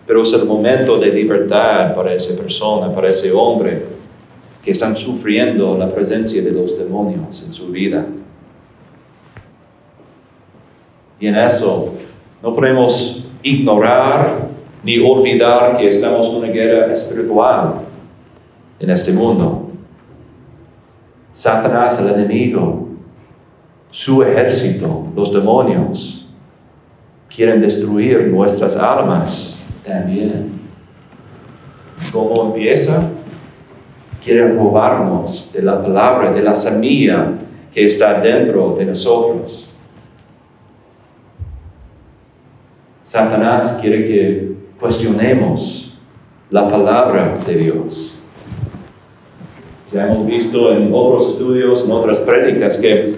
pero 0.05 0.23
es 0.23 0.33
el 0.33 0.45
momento 0.45 0.97
de 0.97 1.07
libertad 1.07 1.93
para 1.93 2.13
esa 2.13 2.39
persona, 2.41 2.91
para 2.93 3.09
ese 3.09 3.31
hombre 3.31 3.83
que 4.63 4.71
están 4.71 4.95
sufriendo 4.95 5.77
la 5.77 5.93
presencia 5.93 6.41
de 6.41 6.51
los 6.51 6.77
demonios 6.77 7.43
en 7.45 7.53
su 7.53 7.67
vida. 7.67 8.05
Y 11.19 11.27
en 11.27 11.35
eso 11.35 11.93
no 12.41 12.53
podemos 12.53 13.25
ignorar 13.41 14.49
ni 14.83 14.99
olvidar 14.99 15.77
que 15.77 15.87
estamos 15.87 16.27
en 16.27 16.35
una 16.35 16.47
guerra 16.47 16.91
espiritual 16.91 17.75
en 18.79 18.89
este 18.89 19.13
mundo. 19.13 19.69
Satanás, 21.31 21.99
el 21.99 22.09
enemigo, 22.09 22.89
su 23.89 24.21
ejército, 24.21 25.07
los 25.15 25.31
demonios, 25.33 26.27
quieren 27.33 27.61
destruir 27.61 28.27
nuestras 28.27 28.75
almas 28.75 29.52
también. 29.83 30.51
¿Cómo 32.11 32.47
empieza? 32.47 33.11
Quiere 34.23 34.53
robarnos 34.53 35.51
de 35.53 35.61
la 35.61 35.81
palabra, 35.81 36.31
de 36.31 36.41
la 36.41 36.55
semilla 36.55 37.31
que 37.73 37.85
está 37.85 38.19
dentro 38.19 38.75
de 38.77 38.85
nosotros. 38.85 39.69
Satanás 43.01 43.79
quiere 43.81 44.05
que 44.05 44.53
cuestionemos 44.79 45.97
la 46.49 46.67
palabra 46.67 47.37
de 47.45 47.55
Dios. 47.55 48.15
Ya 49.91 50.07
hemos 50.07 50.25
visto 50.25 50.71
en 50.71 50.89
otros 50.93 51.29
estudios, 51.29 51.83
en 51.85 51.91
otras 51.91 52.19
prédicas, 52.19 52.77
que 52.77 53.15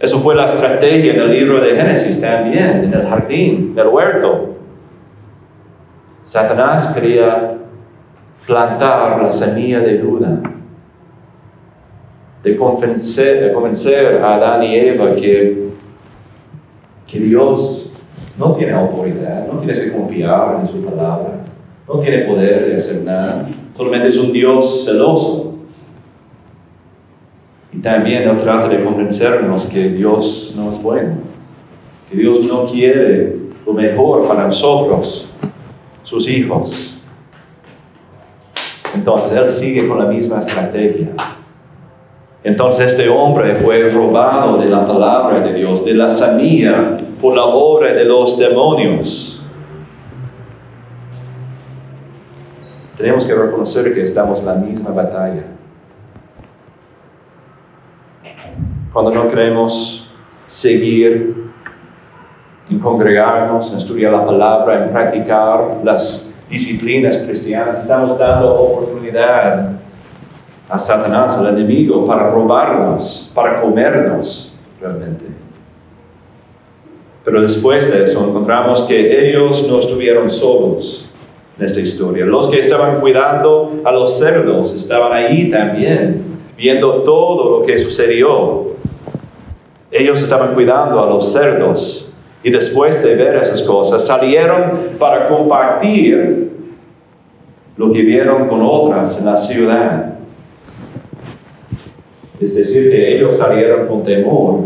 eso 0.00 0.18
fue 0.18 0.34
la 0.34 0.46
estrategia 0.46 1.14
en 1.14 1.20
el 1.20 1.30
libro 1.30 1.60
de 1.60 1.74
Génesis 1.74 2.20
también, 2.20 2.84
en 2.84 2.92
el 2.92 3.06
jardín, 3.06 3.74
del 3.74 3.88
huerto. 3.88 4.47
Satanás 6.28 6.88
quería 6.88 7.56
plantar 8.46 9.22
la 9.22 9.32
semilla 9.32 9.80
de 9.80 9.96
duda, 9.96 10.42
de 12.42 12.54
convencer, 12.54 14.20
a 14.22 14.34
Adán 14.34 14.62
y 14.62 14.74
Eva 14.74 15.16
que, 15.16 15.70
que 17.06 17.18
Dios 17.18 17.90
no 18.38 18.52
tiene 18.52 18.74
autoridad, 18.74 19.46
no 19.50 19.56
tienes 19.56 19.80
que 19.80 19.90
confiar 19.90 20.58
en 20.60 20.66
su 20.66 20.84
palabra, 20.84 21.44
no 21.88 21.98
tiene 21.98 22.26
poder 22.26 22.66
de 22.66 22.76
hacer 22.76 23.04
nada, 23.04 23.46
solamente 23.74 24.08
es 24.08 24.18
un 24.18 24.30
Dios 24.30 24.84
celoso. 24.84 25.54
Y 27.72 27.78
también 27.78 28.28
Él 28.28 28.38
trata 28.38 28.68
de 28.68 28.84
convencernos 28.84 29.64
que 29.64 29.88
Dios 29.88 30.52
no 30.54 30.72
es 30.72 30.82
bueno, 30.82 31.12
que 32.10 32.18
Dios 32.18 32.44
no 32.44 32.66
quiere 32.66 33.34
lo 33.64 33.72
mejor 33.72 34.28
para 34.28 34.44
nosotros 34.44 35.27
sus 36.08 36.26
hijos. 36.26 36.94
Entonces 38.94 39.32
él 39.32 39.46
sigue 39.46 39.86
con 39.86 39.98
la 39.98 40.06
misma 40.06 40.38
estrategia. 40.38 41.10
Entonces 42.42 42.92
este 42.92 43.10
hombre 43.10 43.56
fue 43.56 43.90
robado 43.90 44.56
de 44.56 44.70
la 44.70 44.86
palabra 44.86 45.40
de 45.40 45.52
Dios, 45.52 45.84
de 45.84 45.92
la 45.92 46.08
sanía 46.08 46.96
por 47.20 47.36
la 47.36 47.44
obra 47.44 47.92
de 47.92 48.06
los 48.06 48.38
demonios. 48.38 49.42
Tenemos 52.96 53.26
que 53.26 53.34
reconocer 53.34 53.92
que 53.92 54.00
estamos 54.00 54.40
en 54.40 54.46
la 54.46 54.54
misma 54.54 54.90
batalla. 54.90 55.44
Cuando 58.94 59.12
no 59.12 59.28
queremos 59.28 60.10
seguir 60.46 61.47
en 62.70 62.78
congregarnos, 62.78 63.70
en 63.70 63.78
estudiar 63.78 64.12
la 64.12 64.24
palabra, 64.24 64.84
en 64.84 64.90
practicar 64.90 65.78
las 65.82 66.30
disciplinas 66.50 67.16
cristianas. 67.18 67.80
Estamos 67.80 68.18
dando 68.18 68.54
oportunidad 68.54 69.72
a 70.68 70.78
Satanás, 70.78 71.36
al 71.38 71.56
enemigo, 71.56 72.06
para 72.06 72.30
robarnos, 72.30 73.30
para 73.34 73.60
comernos 73.60 74.54
realmente. 74.80 75.24
Pero 77.24 77.40
después 77.40 77.92
de 77.92 78.04
eso 78.04 78.26
encontramos 78.26 78.82
que 78.82 79.28
ellos 79.28 79.66
no 79.68 79.78
estuvieron 79.78 80.28
solos 80.28 81.10
en 81.58 81.66
esta 81.66 81.80
historia. 81.80 82.24
Los 82.24 82.48
que 82.48 82.58
estaban 82.58 83.00
cuidando 83.00 83.80
a 83.84 83.92
los 83.92 84.18
cerdos 84.18 84.72
estaban 84.74 85.12
ahí 85.12 85.50
también, 85.50 86.38
viendo 86.56 87.02
todo 87.02 87.58
lo 87.58 87.66
que 87.66 87.78
sucedió. 87.78 88.68
Ellos 89.90 90.22
estaban 90.22 90.54
cuidando 90.54 91.02
a 91.02 91.06
los 91.06 91.32
cerdos 91.32 92.07
y 92.48 92.50
después 92.50 93.02
de 93.02 93.14
ver 93.14 93.36
esas 93.36 93.60
cosas 93.60 94.06
salieron 94.06 94.96
para 94.98 95.28
compartir 95.28 96.50
lo 97.76 97.92
que 97.92 98.00
vieron 98.00 98.48
con 98.48 98.62
otras 98.62 99.18
en 99.18 99.26
la 99.26 99.36
ciudad. 99.36 100.14
Es 102.40 102.54
decir, 102.54 102.90
que 102.90 103.16
ellos 103.16 103.36
salieron 103.36 103.86
con 103.86 104.02
temor, 104.02 104.60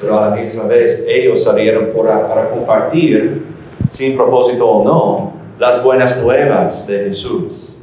pero 0.00 0.16
a 0.16 0.30
la 0.30 0.36
misma 0.36 0.62
vez 0.66 1.04
ellos 1.08 1.42
salieron 1.42 1.88
para 1.92 2.50
compartir, 2.50 3.42
sin 3.88 4.14
propósito 4.14 4.64
o 4.64 4.84
no, 4.84 5.32
las 5.58 5.82
buenas 5.82 6.22
nuevas 6.22 6.86
de 6.86 7.00
Jesús. 7.00 7.74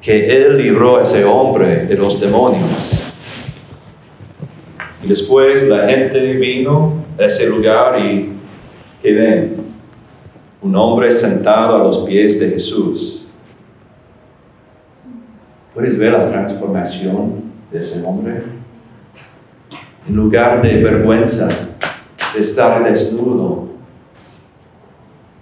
Que 0.00 0.34
Él 0.34 0.56
libró 0.56 0.96
a 0.96 1.02
ese 1.02 1.26
hombre 1.26 1.84
de 1.84 1.94
los 1.94 2.18
demonios. 2.18 3.13
Y 5.04 5.06
después 5.06 5.68
la 5.68 5.86
gente 5.86 6.32
vino 6.32 6.94
a 7.18 7.24
ese 7.24 7.46
lugar 7.50 8.00
y 8.00 8.30
que 9.02 9.12
ven 9.12 9.56
un 10.62 10.74
hombre 10.76 11.12
sentado 11.12 11.76
a 11.76 11.78
los 11.84 11.98
pies 11.98 12.40
de 12.40 12.48
Jesús. 12.48 13.28
¿Puedes 15.74 15.98
ver 15.98 16.12
la 16.12 16.26
transformación 16.26 17.42
de 17.70 17.80
ese 17.80 18.02
hombre? 18.02 18.44
En 20.08 20.16
lugar 20.16 20.62
de 20.62 20.82
vergüenza, 20.82 21.48
de 22.32 22.40
estar 22.40 22.82
desnudo, 22.82 23.68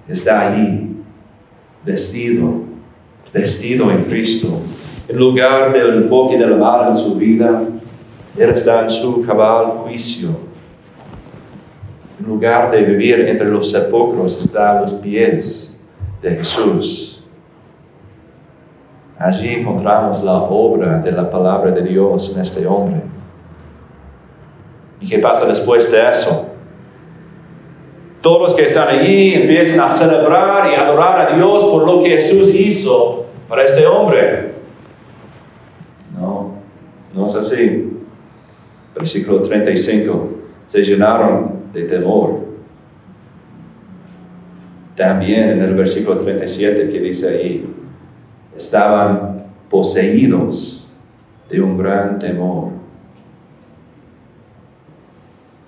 está 0.09 0.48
ahí, 0.48 0.96
vestido, 1.85 2.62
vestido 3.33 3.92
en 3.92 4.03
Cristo. 4.07 4.59
En 5.07 5.18
lugar 5.18 5.72
del 5.72 6.03
enfoque 6.03 6.37
del 6.37 6.57
mal 6.57 6.88
en 6.88 6.94
su 6.96 7.14
vida, 7.14 7.62
Él 8.37 8.51
está 8.51 8.83
en 8.83 8.90
su 8.90 9.25
cabal 9.25 9.66
juicio. 9.83 10.31
En 12.18 12.27
lugar 12.27 12.71
de 12.71 12.83
vivir 12.83 13.21
entre 13.29 13.49
los 13.49 13.71
sepulcros, 13.71 14.38
está 14.38 14.79
a 14.79 14.83
los 14.83 14.92
pies 14.95 15.77
de 16.23 16.37
Jesús. 16.37 17.23
Allí 19.18 19.51
encontramos 19.51 20.23
la 20.23 20.35
obra 20.35 20.99
de 20.99 21.12
la 21.12 21.31
palabra 21.31 21.71
de 21.71 21.83
Dios 21.83 22.35
en 22.35 22.40
este 22.40 22.66
hombre. 22.66 23.03
¿Y 25.01 25.09
qué 25.09 25.18
pasa 25.18 25.45
después 25.47 25.90
de 25.90 26.11
eso? 26.11 26.47
Todos 28.21 28.40
los 28.40 28.55
que 28.55 28.64
están 28.64 28.88
allí 28.88 29.35
empiezan 29.35 29.81
a 29.81 29.90
celebrar 29.90 30.71
y 30.71 30.75
adorar 30.75 31.21
a 31.21 31.37
Dios 31.37 31.64
por 31.64 31.85
lo 31.85 32.03
que 32.03 32.11
Jesús 32.11 32.49
hizo 32.49 33.27
para 33.49 33.64
este 33.64 33.85
hombre. 33.87 34.55
No, 36.16 36.55
no 37.12 37.27
es 37.27 37.35
así. 37.35 37.91
Versículo 38.94 39.42
35. 39.42 40.28
Se 40.66 40.83
llenaron 40.83 41.52
de 41.72 41.83
temor. 41.83 42.40
También 44.96 45.50
en 45.50 45.62
el 45.62 45.74
versículo 45.74 46.18
37 46.18 46.88
que 46.88 47.00
dice 47.00 47.28
ahí, 47.31 47.66
estaban 48.55 49.44
poseídos 49.70 50.87
de 51.48 51.61
un 51.61 51.78
gran 51.78 52.18
temor. 52.18 52.68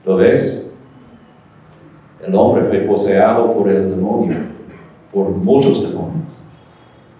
¿Lo 0.04 0.16
ves? 0.16 0.70
El 2.26 2.34
hombre 2.34 2.64
fue 2.64 2.78
poseado 2.80 3.52
por 3.54 3.68
el 3.68 3.90
demonio, 3.90 4.36
por 5.12 5.30
muchos 5.30 5.82
demonios. 5.82 6.42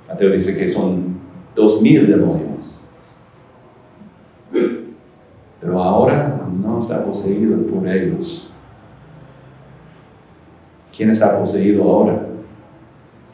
Mateo 0.08 0.30
dice 0.30 0.56
que 0.56 0.68
son 0.68 1.18
dos 1.54 1.80
mil 1.82 2.06
demonios. 2.06 2.80
Pero 5.60 5.82
ahora 5.82 6.40
no 6.74 6.80
está 6.80 7.04
poseído 7.04 7.56
por 7.66 7.88
ellos. 7.88 8.50
¿Quién 10.96 11.10
está 11.10 11.38
poseído 11.38 11.84
ahora? 11.84 12.26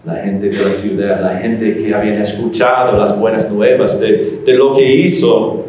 La 0.05 0.17
gente 0.17 0.49
de 0.49 0.65
la 0.65 0.73
ciudad, 0.73 1.21
la 1.21 1.37
gente 1.39 1.77
que 1.77 1.95
habían 1.95 2.21
escuchado 2.21 2.99
las 2.99 3.19
buenas 3.19 3.51
nuevas 3.53 4.01
de, 4.01 4.43
de 4.45 4.55
lo 4.55 4.75
que 4.75 4.95
hizo 4.95 5.67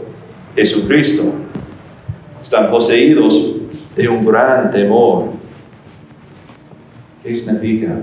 Jesucristo. 0.56 1.34
Están 2.42 2.70
poseídos 2.70 3.56
de 3.96 4.08
un 4.08 4.26
gran 4.26 4.72
temor. 4.72 5.26
¿Qué 7.24 7.36
significa? 7.36 7.98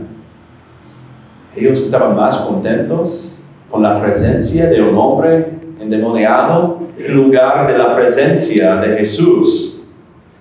Ellos 1.57 1.83
estaban 1.83 2.14
más 2.14 2.37
contentos 2.38 3.38
con 3.70 3.83
la 3.83 4.00
presencia 4.00 4.66
de 4.66 4.83
un 4.83 4.96
hombre 4.96 5.48
endemoniado 5.81 6.78
en 6.78 6.78
lugar 7.08 7.70
de 7.70 7.78
la 7.78 7.94
presencia 7.94 8.76
de 8.76 8.98
Jesús. 8.98 9.80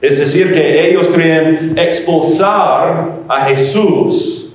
Es 0.02 0.20
decir, 0.20 0.54
que 0.54 0.90
ellos 0.90 1.08
querían 1.08 1.78
expulsar 1.78 3.14
a 3.28 3.46
Jesús 3.46 4.54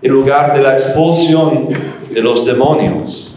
en 0.00 0.12
lugar 0.12 0.54
de 0.54 0.62
la 0.62 0.72
expulsión 0.72 1.68
de 2.12 2.22
los 2.22 2.46
demonios. 2.46 3.36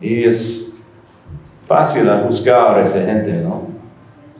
Y 0.00 0.24
es 0.24 0.72
fácil 1.66 2.08
buscar 2.24 2.78
a 2.78 2.84
esa 2.84 3.00
gente, 3.00 3.32
¿no? 3.32 3.68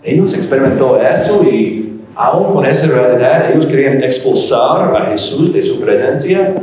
Ellos 0.02 0.32
experimentó 0.32 1.00
eso 1.00 1.44
y 1.44 2.00
aún 2.14 2.54
con 2.54 2.64
esa 2.64 2.86
realidad 2.86 3.50
ellos 3.50 3.66
querían 3.66 4.02
expulsar 4.02 4.94
a 4.94 5.06
Jesús 5.10 5.52
de 5.52 5.60
su 5.60 5.80
presencia. 5.80 6.54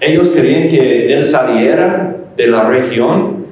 Ellos 0.00 0.28
querían 0.28 0.68
que 0.68 1.14
Él 1.14 1.24
saliera 1.24 2.15
de 2.36 2.46
la 2.48 2.64
región. 2.64 3.46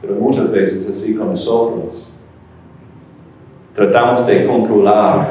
Pero 0.00 0.14
muchas 0.14 0.50
veces 0.50 0.88
así 0.90 1.14
con 1.14 1.30
nosotros. 1.30 2.10
Tratamos 3.74 4.26
de 4.26 4.46
controlar 4.46 5.30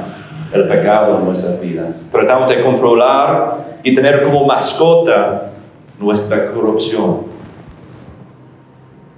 el 0.54 0.68
pecado 0.68 1.18
en 1.18 1.26
nuestras 1.26 1.60
vidas. 1.62 2.08
Tratamos 2.12 2.50
de 2.50 2.62
controlar 2.62 3.80
y 3.84 3.94
tener 3.94 4.24
como 4.24 4.46
mascota 4.46 5.52
nuestra 6.00 6.46
corrupción. 6.48 7.32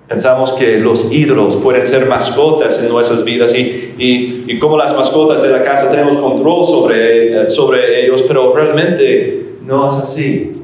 Pensamos 0.08 0.52
que 0.52 0.80
los 0.80 1.12
ídolos 1.12 1.56
pueden 1.56 1.86
ser 1.86 2.08
mascotas 2.08 2.84
en 2.84 2.90
nuestras 2.90 3.24
vidas 3.24 3.54
y, 3.56 3.94
y, 3.98 4.46
y, 4.48 4.60
como 4.60 4.78
las 4.78 4.96
mascotas 4.96 5.42
de 5.42 5.50
la 5.50 5.64
casa 5.64 5.90
tenemos 5.90 6.18
control 6.18 6.66
sobre, 6.66 7.50
sobre 7.50 8.06
ellos, 8.06 8.22
pero 8.24 8.54
realmente 8.54 9.56
no 9.66 9.88
es 9.88 9.94
así. 9.94 10.63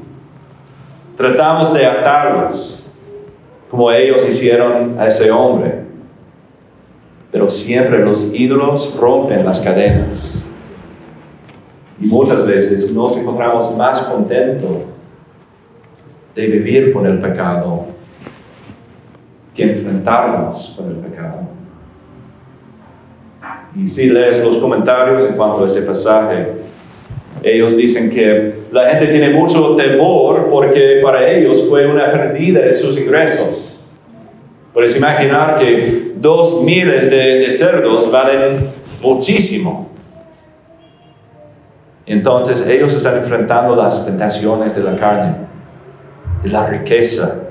Tratamos 1.20 1.70
de 1.74 1.84
atarlos 1.84 2.82
como 3.70 3.92
ellos 3.92 4.26
hicieron 4.26 4.98
a 4.98 5.06
ese 5.06 5.30
hombre, 5.30 5.82
pero 7.30 7.46
siempre 7.46 7.98
los 7.98 8.32
ídolos 8.32 8.96
rompen 8.96 9.44
las 9.44 9.60
cadenas. 9.60 10.42
Y 12.00 12.06
muchas 12.06 12.46
veces 12.46 12.90
nos 12.90 13.18
encontramos 13.18 13.76
más 13.76 14.00
contentos 14.00 14.78
de 16.34 16.46
vivir 16.46 16.90
con 16.90 17.04
el 17.04 17.18
pecado 17.18 17.84
que 19.54 19.64
enfrentarnos 19.64 20.74
con 20.74 20.88
el 20.88 20.96
pecado. 20.96 21.42
Y 23.76 23.86
si 23.86 24.08
lees 24.08 24.42
los 24.42 24.56
comentarios 24.56 25.22
en 25.28 25.36
cuanto 25.36 25.64
a 25.64 25.66
este 25.66 25.82
pasaje, 25.82 26.54
ellos 27.42 27.76
dicen 27.76 28.08
que 28.08 28.59
la 28.72 28.90
gente 28.90 29.06
tiene 29.06 29.30
mucho 29.30 29.74
temor 29.74 30.48
porque 30.48 31.00
para 31.02 31.28
ellos 31.28 31.66
fue 31.68 31.86
una 31.86 32.10
pérdida 32.10 32.60
de 32.60 32.74
sus 32.74 32.96
ingresos. 32.96 33.78
Puedes 34.72 34.96
imaginar 34.96 35.56
que 35.56 36.12
dos 36.16 36.62
miles 36.62 37.10
de, 37.10 37.38
de 37.38 37.50
cerdos 37.50 38.10
valen 38.10 38.70
muchísimo. 39.02 39.88
Entonces 42.06 42.66
ellos 42.66 42.94
están 42.94 43.16
enfrentando 43.16 43.74
las 43.74 44.04
tentaciones 44.04 44.74
de 44.74 44.82
la 44.82 44.96
carne, 44.96 45.36
de 46.42 46.48
la 46.48 46.66
riqueza, 46.66 47.50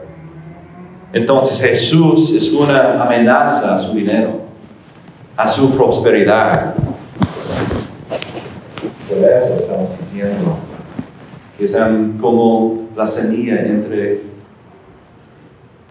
entonces 1.12 1.60
Jesús 1.60 2.34
es 2.34 2.52
una 2.54 3.02
amenaza 3.02 3.76
a 3.76 3.80
su 3.80 3.94
dinero, 3.94 4.42
a 5.36 5.48
su 5.48 5.76
prosperidad. 5.76 6.76
Por 9.08 9.18
eso 9.18 9.56
estamos 9.58 9.98
diciendo 9.98 10.69
están 11.66 12.18
como 12.20 12.90
la 12.96 13.06
semilla 13.06 13.62
entre, 13.62 14.22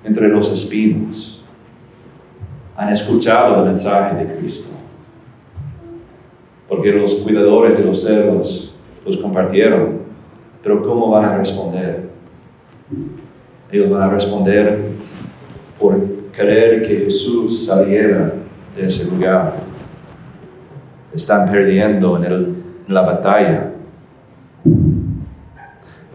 entre 0.04 0.28
los 0.28 0.50
espinos. 0.50 1.44
Han 2.76 2.90
escuchado 2.90 3.58
el 3.58 3.66
mensaje 3.66 4.24
de 4.24 4.34
Cristo, 4.36 4.70
porque 6.68 6.92
los 6.92 7.14
cuidadores 7.16 7.76
de 7.76 7.84
los 7.84 8.02
cerdos 8.02 8.74
los 9.04 9.16
compartieron. 9.16 9.98
Pero 10.62 10.82
¿cómo 10.82 11.10
van 11.10 11.24
a 11.24 11.36
responder? 11.38 12.08
Ellos 13.70 13.90
van 13.90 14.02
a 14.02 14.08
responder 14.08 14.80
por 15.78 16.00
querer 16.32 16.82
que 16.82 16.96
Jesús 17.00 17.66
saliera 17.66 18.32
de 18.76 18.86
ese 18.86 19.10
lugar. 19.10 19.54
Están 21.12 21.50
perdiendo 21.50 22.16
en, 22.16 22.24
el, 22.24 22.54
en 22.86 22.94
la 22.94 23.02
batalla. 23.02 23.67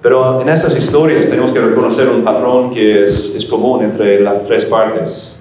Pero 0.04 0.42
en 0.42 0.50
estas 0.50 0.78
historias 0.78 1.30
tenemos 1.30 1.54
que 1.54 1.62
reconocer 1.62 2.10
un 2.10 2.24
patrón 2.24 2.72
que 2.74 3.04
es, 3.04 3.34
es 3.38 3.46
común 3.46 3.86
entre 3.86 4.20
las 4.20 4.46
tres 4.46 4.66
partes. 4.66 5.38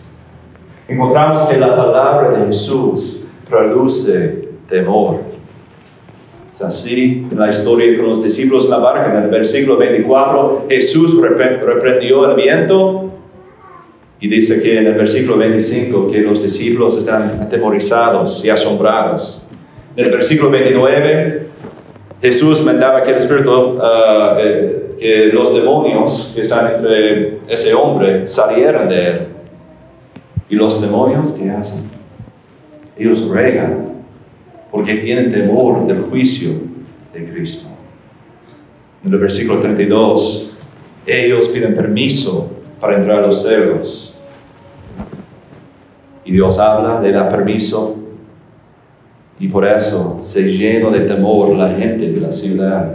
Encontramos 0.86 1.42
que 1.42 1.58
la 1.58 1.74
palabra 1.74 2.38
de 2.38 2.46
Jesús 2.46 3.24
produce 3.50 4.50
temor. 4.68 5.20
Es 6.52 6.62
así 6.62 7.26
en 7.28 7.38
la 7.38 7.48
historia 7.48 7.96
con 7.96 8.08
los 8.08 8.22
discípulos 8.22 8.66
en 8.66 8.70
la 8.70 8.78
barca, 8.78 9.10
en 9.10 9.24
el 9.24 9.30
versículo 9.30 9.78
24, 9.78 10.66
Jesús 10.68 11.20
reprendió 11.20 12.30
el 12.30 12.36
viento 12.36 13.10
y 14.20 14.28
dice 14.28 14.62
que 14.62 14.78
en 14.78 14.86
el 14.86 14.94
versículo 14.94 15.38
25 15.38 16.06
que 16.08 16.20
los 16.20 16.40
discípulos 16.40 16.96
están 16.96 17.40
atemorizados 17.42 18.44
y 18.44 18.50
asombrados. 18.50 19.42
En 19.96 20.04
el 20.04 20.12
versículo 20.12 20.50
29, 20.50 21.51
Jesús 22.22 22.64
mandaba 22.64 23.02
que 23.02 23.10
el 23.10 23.16
espíritu, 23.16 23.80
ah, 23.82 24.36
eh, 24.38 24.94
que 24.96 25.26
los 25.26 25.52
demonios 25.52 26.30
que 26.32 26.42
están 26.42 26.72
entre 26.72 27.40
ese 27.48 27.74
hombre 27.74 28.28
salieran 28.28 28.88
de 28.88 29.08
él. 29.08 29.26
¿Y 30.48 30.54
los 30.54 30.80
demonios 30.80 31.32
qué 31.32 31.50
hacen? 31.50 31.82
Ellos 32.96 33.28
regan 33.28 34.04
porque 34.70 34.94
tienen 34.96 35.32
temor 35.32 35.84
del 35.84 36.02
juicio 36.02 36.52
de 37.12 37.24
Cristo. 37.24 37.66
En 39.04 39.12
el 39.12 39.18
versículo 39.18 39.58
32, 39.58 40.52
ellos 41.04 41.48
piden 41.48 41.74
permiso 41.74 42.52
para 42.78 42.98
entrar 42.98 43.18
a 43.18 43.26
los 43.26 43.42
cerdos. 43.42 44.14
Y 46.24 46.30
Dios 46.30 46.56
habla, 46.60 47.00
le 47.00 47.10
da 47.10 47.28
permiso 47.28 48.01
y 49.42 49.48
por 49.48 49.66
eso 49.66 50.20
se 50.22 50.44
llena 50.44 50.88
de 50.90 51.00
temor 51.00 51.50
la 51.56 51.70
gente 51.70 52.08
de 52.08 52.20
la 52.20 52.30
ciudad. 52.30 52.92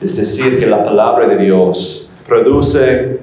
Es 0.00 0.16
decir, 0.16 0.60
que 0.60 0.66
la 0.66 0.84
palabra 0.84 1.26
de 1.26 1.44
Dios 1.44 2.08
produce 2.24 3.18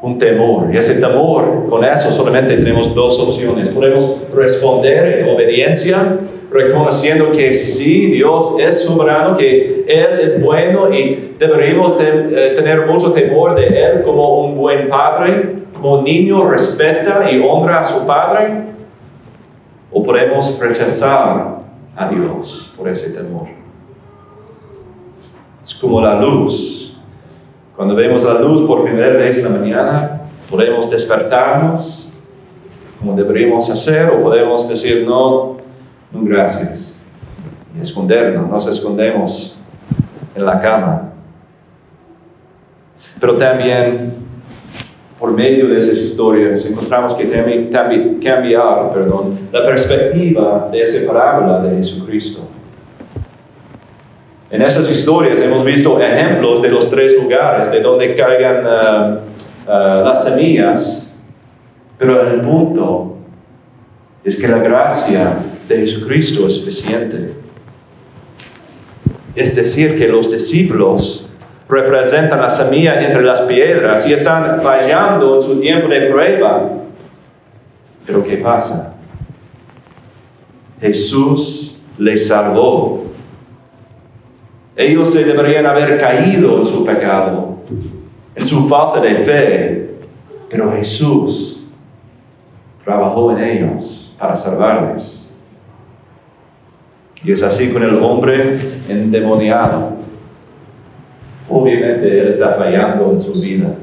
un 0.00 0.16
temor. 0.16 0.70
Y 0.72 0.78
ese 0.78 0.94
temor, 0.94 1.66
con 1.68 1.84
eso 1.84 2.10
solamente 2.10 2.56
tenemos 2.56 2.94
dos 2.94 3.18
opciones. 3.18 3.68
Podemos 3.68 4.22
responder 4.34 5.18
en 5.18 5.28
obediencia, 5.28 6.18
reconociendo 6.50 7.30
que 7.30 7.52
sí, 7.52 8.06
Dios 8.06 8.54
es 8.58 8.80
soberano, 8.80 9.36
que 9.36 9.84
Él 9.86 10.20
es 10.22 10.42
bueno 10.42 10.90
y 10.90 11.34
deberíamos 11.38 11.98
eh, 12.00 12.54
tener 12.56 12.86
mucho 12.86 13.12
temor 13.12 13.54
de 13.54 13.66
Él 13.66 14.02
como 14.02 14.46
un 14.46 14.56
buen 14.56 14.88
padre, 14.88 15.56
como 15.74 15.98
un 15.98 16.04
niño 16.04 16.48
respeta 16.48 17.30
y 17.30 17.38
honra 17.46 17.80
a 17.80 17.84
su 17.84 18.06
padre 18.06 18.75
o 19.96 20.02
podemos 20.02 20.58
rechazar 20.58 21.56
a 21.96 22.08
Dios 22.10 22.74
por 22.76 22.86
ese 22.86 23.14
temor. 23.14 23.46
Es 25.64 25.74
como 25.74 26.02
la 26.02 26.20
luz. 26.20 26.98
Cuando 27.74 27.94
vemos 27.94 28.22
la 28.22 28.34
luz 28.34 28.60
por 28.68 28.84
primera 28.84 29.14
vez 29.14 29.38
en 29.38 29.44
la 29.44 29.58
mañana, 29.58 30.20
podemos 30.50 30.90
despertarnos 30.90 32.10
como 32.98 33.16
deberíamos 33.16 33.70
hacer 33.70 34.10
o 34.10 34.20
podemos 34.20 34.68
decir 34.68 35.06
no, 35.06 35.56
no 36.12 36.22
gracias 36.24 36.98
y 37.74 37.80
escondernos, 37.80 38.50
nos 38.50 38.66
escondemos 38.66 39.56
en 40.34 40.44
la 40.44 40.60
cama. 40.60 41.12
Pero 43.18 43.38
también 43.38 44.25
por 45.18 45.32
medio 45.32 45.68
de 45.68 45.78
esas 45.78 45.98
historias 45.98 46.66
encontramos 46.66 47.14
que 47.14 47.24
también 47.24 48.20
cambiar 48.20 48.92
la 49.52 49.64
perspectiva 49.64 50.68
de 50.70 50.82
esa 50.82 51.06
parábola 51.06 51.62
de 51.62 51.78
Jesucristo. 51.78 52.42
En 54.50 54.62
esas 54.62 54.88
historias 54.90 55.40
hemos 55.40 55.64
visto 55.64 55.98
ejemplos 56.00 56.62
de 56.62 56.68
los 56.68 56.88
tres 56.90 57.20
lugares 57.20 57.70
de 57.70 57.80
donde 57.80 58.14
caigan 58.14 58.64
uh, 58.64 59.18
uh, 59.66 60.04
las 60.04 60.24
semillas, 60.24 61.12
pero 61.98 62.22
el 62.30 62.40
punto 62.42 63.16
es 64.22 64.36
que 64.36 64.46
la 64.46 64.58
gracia 64.58 65.34
de 65.68 65.78
Jesucristo 65.78 66.46
es 66.46 66.54
suficiente. 66.54 67.32
Es 69.34 69.54
decir, 69.54 69.96
que 69.98 70.06
los 70.06 70.30
discípulos 70.30 71.25
representan 71.68 72.40
la 72.40 72.50
semilla 72.50 73.00
entre 73.00 73.22
las 73.22 73.42
piedras 73.42 74.06
y 74.06 74.12
están 74.12 74.60
fallando 74.60 75.36
en 75.36 75.42
su 75.42 75.58
tiempo 75.58 75.88
de 75.88 76.02
prueba. 76.02 76.70
Pero 78.06 78.22
¿qué 78.22 78.36
pasa? 78.36 78.94
Jesús 80.80 81.78
les 81.98 82.28
salvó. 82.28 83.04
Ellos 84.76 85.10
se 85.10 85.24
deberían 85.24 85.66
haber 85.66 85.98
caído 85.98 86.58
en 86.58 86.64
su 86.64 86.84
pecado, 86.84 87.56
en 88.34 88.44
su 88.44 88.68
falta 88.68 89.00
de 89.00 89.16
fe, 89.16 89.90
pero 90.50 90.70
Jesús 90.72 91.64
trabajó 92.84 93.32
en 93.32 93.42
ellos 93.42 94.14
para 94.18 94.36
salvarles. 94.36 95.28
Y 97.24 97.32
es 97.32 97.42
así 97.42 97.72
con 97.72 97.82
el 97.82 97.96
hombre 97.96 98.58
endemoniado 98.88 99.95
obviamente 101.48 102.20
él 102.20 102.28
está 102.28 102.54
fallando 102.54 103.10
en 103.12 103.20
su 103.20 103.34
vida. 103.34 103.74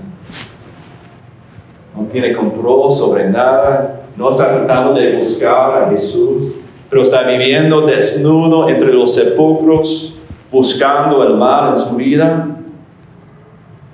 No 1.95 2.05
tiene 2.05 2.33
control 2.33 2.91
sobre 2.91 3.29
nada, 3.29 4.03
no 4.15 4.29
está 4.29 4.51
tratando 4.51 4.93
de 4.93 5.15
buscar 5.15 5.83
a 5.83 5.89
Jesús, 5.89 6.53
pero 6.89 7.01
está 7.01 7.23
viviendo 7.23 7.85
desnudo 7.85 8.69
entre 8.69 8.93
los 8.93 9.13
sepulcros, 9.13 10.17
buscando 10.51 11.23
el 11.23 11.35
mal 11.35 11.71
en 11.71 11.77
su 11.77 11.95
vida. 11.95 12.47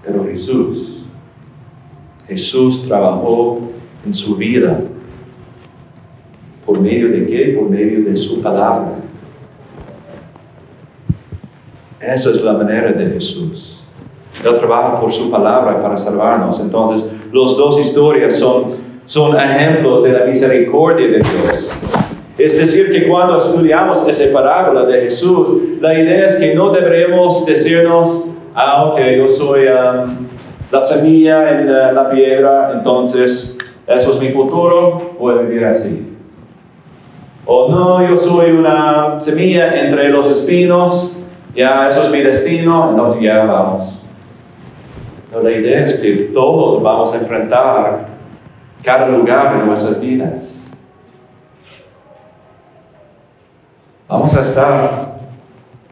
Pero 0.03 0.25
Jesús, 0.25 1.05
Jesús 2.27 2.87
trabajó 2.87 3.59
en 4.05 4.13
su 4.13 4.35
vida. 4.35 4.81
¿Por 6.65 6.79
medio 6.79 7.09
de 7.09 7.25
qué? 7.25 7.57
Por 7.57 7.69
medio 7.69 8.03
de 8.03 8.15
su 8.15 8.41
palabra. 8.41 8.95
Esa 12.01 12.29
es 12.29 12.41
la 12.41 12.53
manera 12.53 12.91
de 12.91 13.11
Jesús. 13.11 13.83
Él 14.45 14.57
trabaja 14.57 14.99
por 14.99 15.11
su 15.11 15.29
palabra 15.29 15.81
para 15.81 15.97
salvarnos. 15.97 16.59
Entonces, 16.59 17.11
las 17.33 17.57
dos 17.57 17.77
historias 17.77 18.35
son, 18.35 18.75
son 19.05 19.37
ejemplos 19.37 20.03
de 20.03 20.13
la 20.13 20.25
misericordia 20.25 21.07
de 21.07 21.17
Dios. 21.17 21.71
Es 22.37 22.57
decir, 22.57 22.89
que 22.89 23.05
cuando 23.07 23.37
estudiamos 23.37 24.07
esa 24.07 24.31
parábola 24.31 24.85
de 24.85 25.01
Jesús, 25.01 25.49
la 25.81 25.99
idea 25.99 26.25
es 26.25 26.35
que 26.35 26.55
no 26.55 26.69
deberíamos 26.69 27.45
decirnos, 27.45 28.27
ah, 28.55 28.85
ok, 28.85 28.97
yo 29.17 29.27
soy 29.27 29.67
um, 29.67 30.27
la 30.71 30.81
semilla 30.81 31.59
en 31.59 31.69
la, 31.69 31.91
la 31.91 32.09
piedra, 32.09 32.71
entonces 32.73 33.57
eso 33.85 34.13
es 34.13 34.21
mi 34.21 34.29
futuro, 34.29 35.15
voy 35.19 35.37
a 35.37 35.41
vivir 35.41 35.65
así. 35.65 36.15
O 37.45 37.69
no, 37.69 38.07
yo 38.07 38.15
soy 38.15 38.51
una 38.51 39.19
semilla 39.19 39.73
entre 39.81 40.07
los 40.07 40.29
espinos, 40.29 41.18
ya 41.55 41.87
eso 41.87 42.03
es 42.03 42.09
mi 42.09 42.21
destino, 42.21 42.91
entonces 42.91 43.21
ya 43.21 43.43
vamos. 43.43 44.01
Pero 45.29 45.43
la 45.43 45.51
idea 45.51 45.81
es 45.81 45.99
que 45.99 46.11
todos 46.33 46.81
vamos 46.81 47.13
a 47.13 47.17
enfrentar 47.17 48.07
cada 48.83 49.07
lugar 49.07 49.55
en 49.55 49.67
nuestras 49.67 49.99
vidas. 49.99 50.63
Vamos 54.07 54.33
a 54.35 54.41
estar 54.41 55.19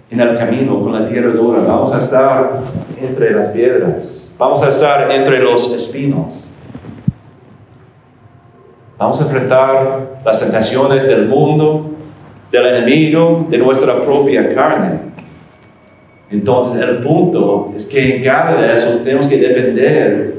en 0.09 0.19
el 0.19 0.37
camino 0.37 0.81
con 0.81 0.93
la 0.93 1.05
tierra 1.05 1.31
dura, 1.31 1.61
vamos 1.61 1.91
a 1.93 1.97
estar 1.97 2.61
entre 2.99 3.31
las 3.31 3.49
piedras, 3.49 4.31
vamos 4.37 4.61
a 4.63 4.69
estar 4.69 5.11
entre 5.11 5.39
los 5.39 5.73
espinos. 5.73 6.45
Vamos 8.97 9.19
a 9.21 9.25
enfrentar 9.25 10.21
las 10.25 10.39
tentaciones 10.39 11.07
del 11.07 11.27
mundo, 11.27 11.91
del 12.51 12.65
enemigo, 12.65 13.45
de 13.47 13.59
nuestra 13.59 14.01
propia 14.01 14.55
carne. 14.55 15.06
Entonces 16.29 16.81
el 16.81 16.97
punto 16.97 17.71
es 17.75 17.85
que 17.85 18.17
en 18.17 18.23
cada 18.23 18.61
de 18.61 18.75
esos 18.75 19.03
tenemos 19.03 19.27
que 19.27 19.37
depender 19.37 20.35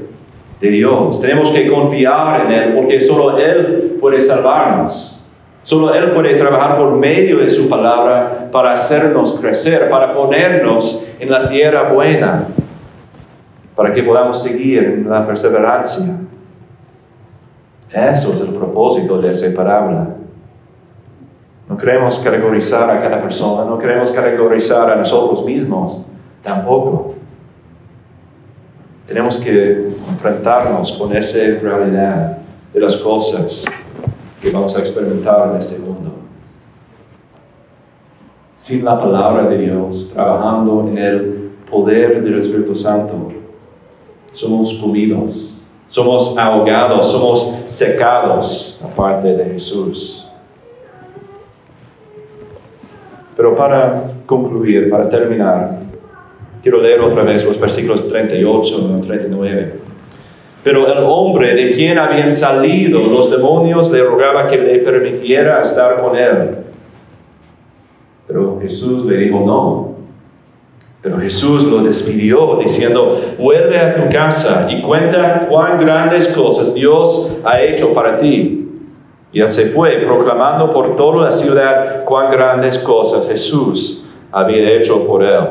de 0.60 0.68
Dios, 0.68 1.20
tenemos 1.20 1.50
que 1.50 1.68
confiar 1.68 2.46
en 2.46 2.52
Él 2.52 2.74
porque 2.74 3.00
solo 3.00 3.38
Él 3.38 3.96
puede 4.00 4.20
salvarnos. 4.20 5.14
Solo 5.62 5.92
Él 5.94 6.10
puede 6.10 6.34
trabajar 6.34 6.78
por 6.78 6.92
medio 6.92 7.38
de 7.38 7.50
su 7.50 7.68
palabra 7.68 8.48
para 8.50 8.72
hacernos 8.72 9.38
crecer, 9.38 9.88
para 9.88 10.14
ponernos 10.14 11.06
en 11.18 11.30
la 11.30 11.48
tierra 11.48 11.92
buena, 11.92 12.46
para 13.74 13.92
que 13.92 14.02
podamos 14.02 14.42
seguir 14.42 14.82
en 14.82 15.10
la 15.10 15.24
perseverancia. 15.24 16.16
Eso 17.92 18.34
es 18.34 18.40
el 18.40 18.48
propósito 18.48 19.20
de 19.20 19.30
esa 19.30 19.54
parábola. 19.54 20.08
No 21.68 21.76
queremos 21.76 22.18
categorizar 22.18 22.90
a 22.90 23.00
cada 23.00 23.20
persona, 23.20 23.64
no 23.64 23.78
queremos 23.78 24.10
categorizar 24.10 24.90
a 24.90 24.96
nosotros 24.96 25.44
mismos 25.44 26.02
tampoco. 26.42 27.14
Tenemos 29.06 29.36
que 29.38 29.90
enfrentarnos 30.08 30.92
con 30.92 31.14
esa 31.14 31.38
realidad 31.60 32.38
de 32.72 32.80
las 32.80 32.96
cosas 32.96 33.64
que 34.40 34.50
vamos 34.50 34.74
a 34.76 34.78
experimentar 34.78 35.50
en 35.50 35.56
este 35.56 35.78
mundo. 35.78 36.12
Sin 38.56 38.84
la 38.84 38.98
palabra 38.98 39.48
de 39.48 39.58
Dios, 39.58 40.10
trabajando 40.12 40.86
en 40.88 40.98
el 40.98 41.50
poder 41.70 42.22
del 42.22 42.38
Espíritu 42.38 42.74
Santo, 42.74 43.32
somos 44.32 44.74
comidos, 44.74 45.58
somos 45.86 46.36
ahogados, 46.36 47.10
somos 47.10 47.54
secados 47.66 48.80
aparte 48.82 49.36
de 49.36 49.44
Jesús. 49.44 50.27
Pero 53.38 53.54
para 53.54 54.02
concluir, 54.26 54.90
para 54.90 55.08
terminar, 55.08 55.78
quiero 56.60 56.82
leer 56.82 57.00
otra 57.00 57.22
vez 57.22 57.44
los 57.44 57.58
versículos 57.60 58.08
38 58.08 58.98
y 58.98 59.06
39. 59.06 59.74
Pero 60.64 60.92
el 60.92 61.04
hombre 61.04 61.54
de 61.54 61.70
quien 61.70 61.98
habían 61.98 62.32
salido 62.32 63.00
los 63.00 63.30
demonios 63.30 63.92
le 63.92 64.02
rogaba 64.02 64.48
que 64.48 64.58
le 64.58 64.78
permitiera 64.80 65.60
estar 65.60 66.02
con 66.02 66.16
él. 66.16 66.56
Pero 68.26 68.58
Jesús 68.60 69.06
le 69.06 69.18
dijo 69.18 69.38
no. 69.46 69.94
Pero 71.00 71.18
Jesús 71.18 71.62
lo 71.62 71.84
despidió 71.84 72.58
diciendo, 72.60 73.20
vuelve 73.38 73.78
a 73.78 73.94
tu 73.94 74.12
casa 74.12 74.66
y 74.68 74.82
cuenta 74.82 75.46
cuán 75.48 75.78
grandes 75.78 76.26
cosas 76.26 76.74
Dios 76.74 77.36
ha 77.44 77.62
hecho 77.62 77.94
para 77.94 78.18
ti. 78.18 78.57
Y 79.32 79.46
se 79.46 79.66
fue 79.66 79.98
proclamando 79.98 80.70
por 80.70 80.96
toda 80.96 81.26
la 81.26 81.32
ciudad 81.32 82.04
cuán 82.04 82.30
grandes 82.30 82.78
cosas 82.78 83.28
Jesús 83.28 84.06
había 84.32 84.72
hecho 84.72 85.06
por 85.06 85.22
él. 85.22 85.44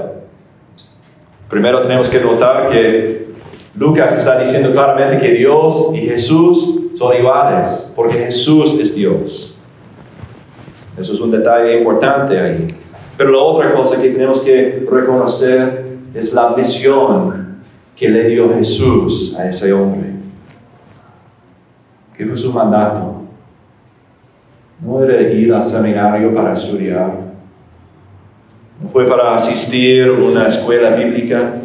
Primero 1.49 1.81
tenemos 1.81 2.09
que 2.09 2.19
notar 2.19 2.69
que 2.69 3.27
Lucas 3.75 4.15
está 4.15 4.39
diciendo 4.39 4.71
claramente 4.71 5.19
que 5.19 5.33
Dios 5.33 5.91
y 5.93 5.99
Jesús 5.99 6.79
son 6.95 7.15
iguales, 7.15 7.91
porque 7.95 8.15
Jesús 8.15 8.77
es 8.79 8.95
Dios. 8.95 9.55
Eso 10.97 11.13
es 11.13 11.19
un 11.19 11.29
detalle 11.29 11.77
importante 11.77 12.39
ahí. 12.39 12.75
Pero 13.15 13.31
la 13.31 13.37
otra 13.37 13.73
cosa 13.73 14.01
que 14.01 14.09
tenemos 14.09 14.39
que 14.39 14.85
reconocer 14.89 15.85
es 16.13 16.33
la 16.33 16.49
misión 16.49 17.57
que 17.95 18.09
le 18.09 18.25
dio 18.25 18.51
Jesús 18.53 19.35
a 19.37 19.47
ese 19.47 19.71
hombre. 19.73 20.11
¿Qué 22.15 22.25
fue 22.25 22.35
su 22.35 22.51
mandato? 22.51 23.26
No 24.79 25.03
era 25.03 25.21
ir 25.21 25.53
al 25.53 25.63
seminario 25.63 26.33
para 26.33 26.53
estudiar. 26.53 27.27
No 28.81 28.89
fue 28.89 29.05
para 29.05 29.33
asistir 29.33 30.07
a 30.07 30.11
una 30.11 30.47
escuela 30.47 30.91
bíblica. 30.91 31.55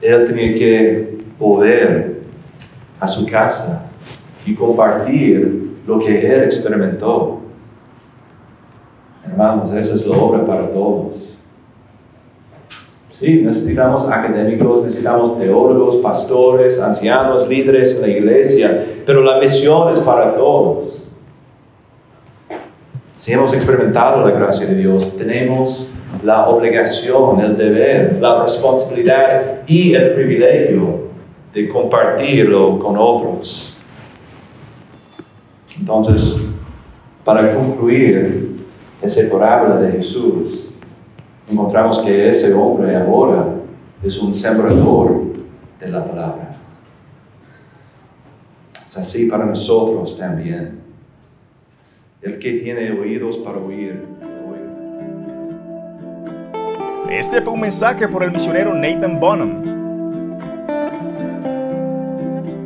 Él 0.00 0.24
tenía 0.26 0.54
que 0.54 1.18
volver 1.38 2.22
a 2.98 3.06
su 3.06 3.26
casa 3.26 3.86
y 4.44 4.54
compartir 4.54 5.70
lo 5.86 5.98
que 5.98 6.18
él 6.26 6.42
experimentó. 6.42 7.40
Hermanos, 9.24 9.70
esa 9.72 9.94
es 9.94 10.06
la 10.06 10.16
obra 10.16 10.44
para 10.44 10.70
todos. 10.70 11.34
Sí, 13.10 13.42
necesitamos 13.42 14.04
académicos, 14.06 14.82
necesitamos 14.82 15.38
teólogos, 15.38 15.96
pastores, 15.96 16.80
ancianos, 16.80 17.48
líderes 17.48 17.94
en 17.96 18.02
la 18.02 18.08
iglesia, 18.08 18.86
pero 19.04 19.22
la 19.22 19.38
misión 19.38 19.90
es 19.92 19.98
para 19.98 20.34
todos. 20.34 21.02
Si 23.16 23.32
hemos 23.32 23.52
experimentado 23.52 24.24
la 24.24 24.30
gracia 24.30 24.66
de 24.66 24.74
Dios, 24.74 25.16
tenemos 25.16 25.92
la 26.22 26.48
obligación, 26.48 27.40
el 27.40 27.56
deber, 27.56 28.18
la 28.20 28.42
responsabilidad 28.42 29.62
y 29.66 29.94
el 29.94 30.14
privilegio 30.14 31.04
de 31.52 31.68
compartirlo 31.68 32.78
con 32.78 32.96
otros. 32.98 33.76
Entonces, 35.78 36.36
para 37.24 37.54
concluir 37.54 38.56
esa 39.00 39.22
parábola 39.30 39.76
de 39.80 39.92
Jesús, 39.92 40.70
encontramos 41.50 41.98
que 42.00 42.28
ese 42.28 42.52
hombre 42.52 42.96
ahora 42.96 43.48
es 44.02 44.18
un 44.18 44.32
sembrador 44.32 45.22
de 45.80 45.88
la 45.88 46.04
palabra. 46.04 46.43
Es 48.94 48.98
así 48.98 49.26
para 49.26 49.44
nosotros 49.44 50.16
también. 50.16 50.78
El 52.22 52.38
que 52.38 52.52
tiene 52.52 52.92
oídos 52.92 53.36
para 53.38 53.58
oír. 53.58 54.00
Este 57.10 57.42
fue 57.42 57.54
un 57.54 57.62
mensaje 57.62 58.06
por 58.06 58.22
el 58.22 58.30
misionero 58.30 58.72
Nathan 58.72 59.18
Bonham. 59.18 59.64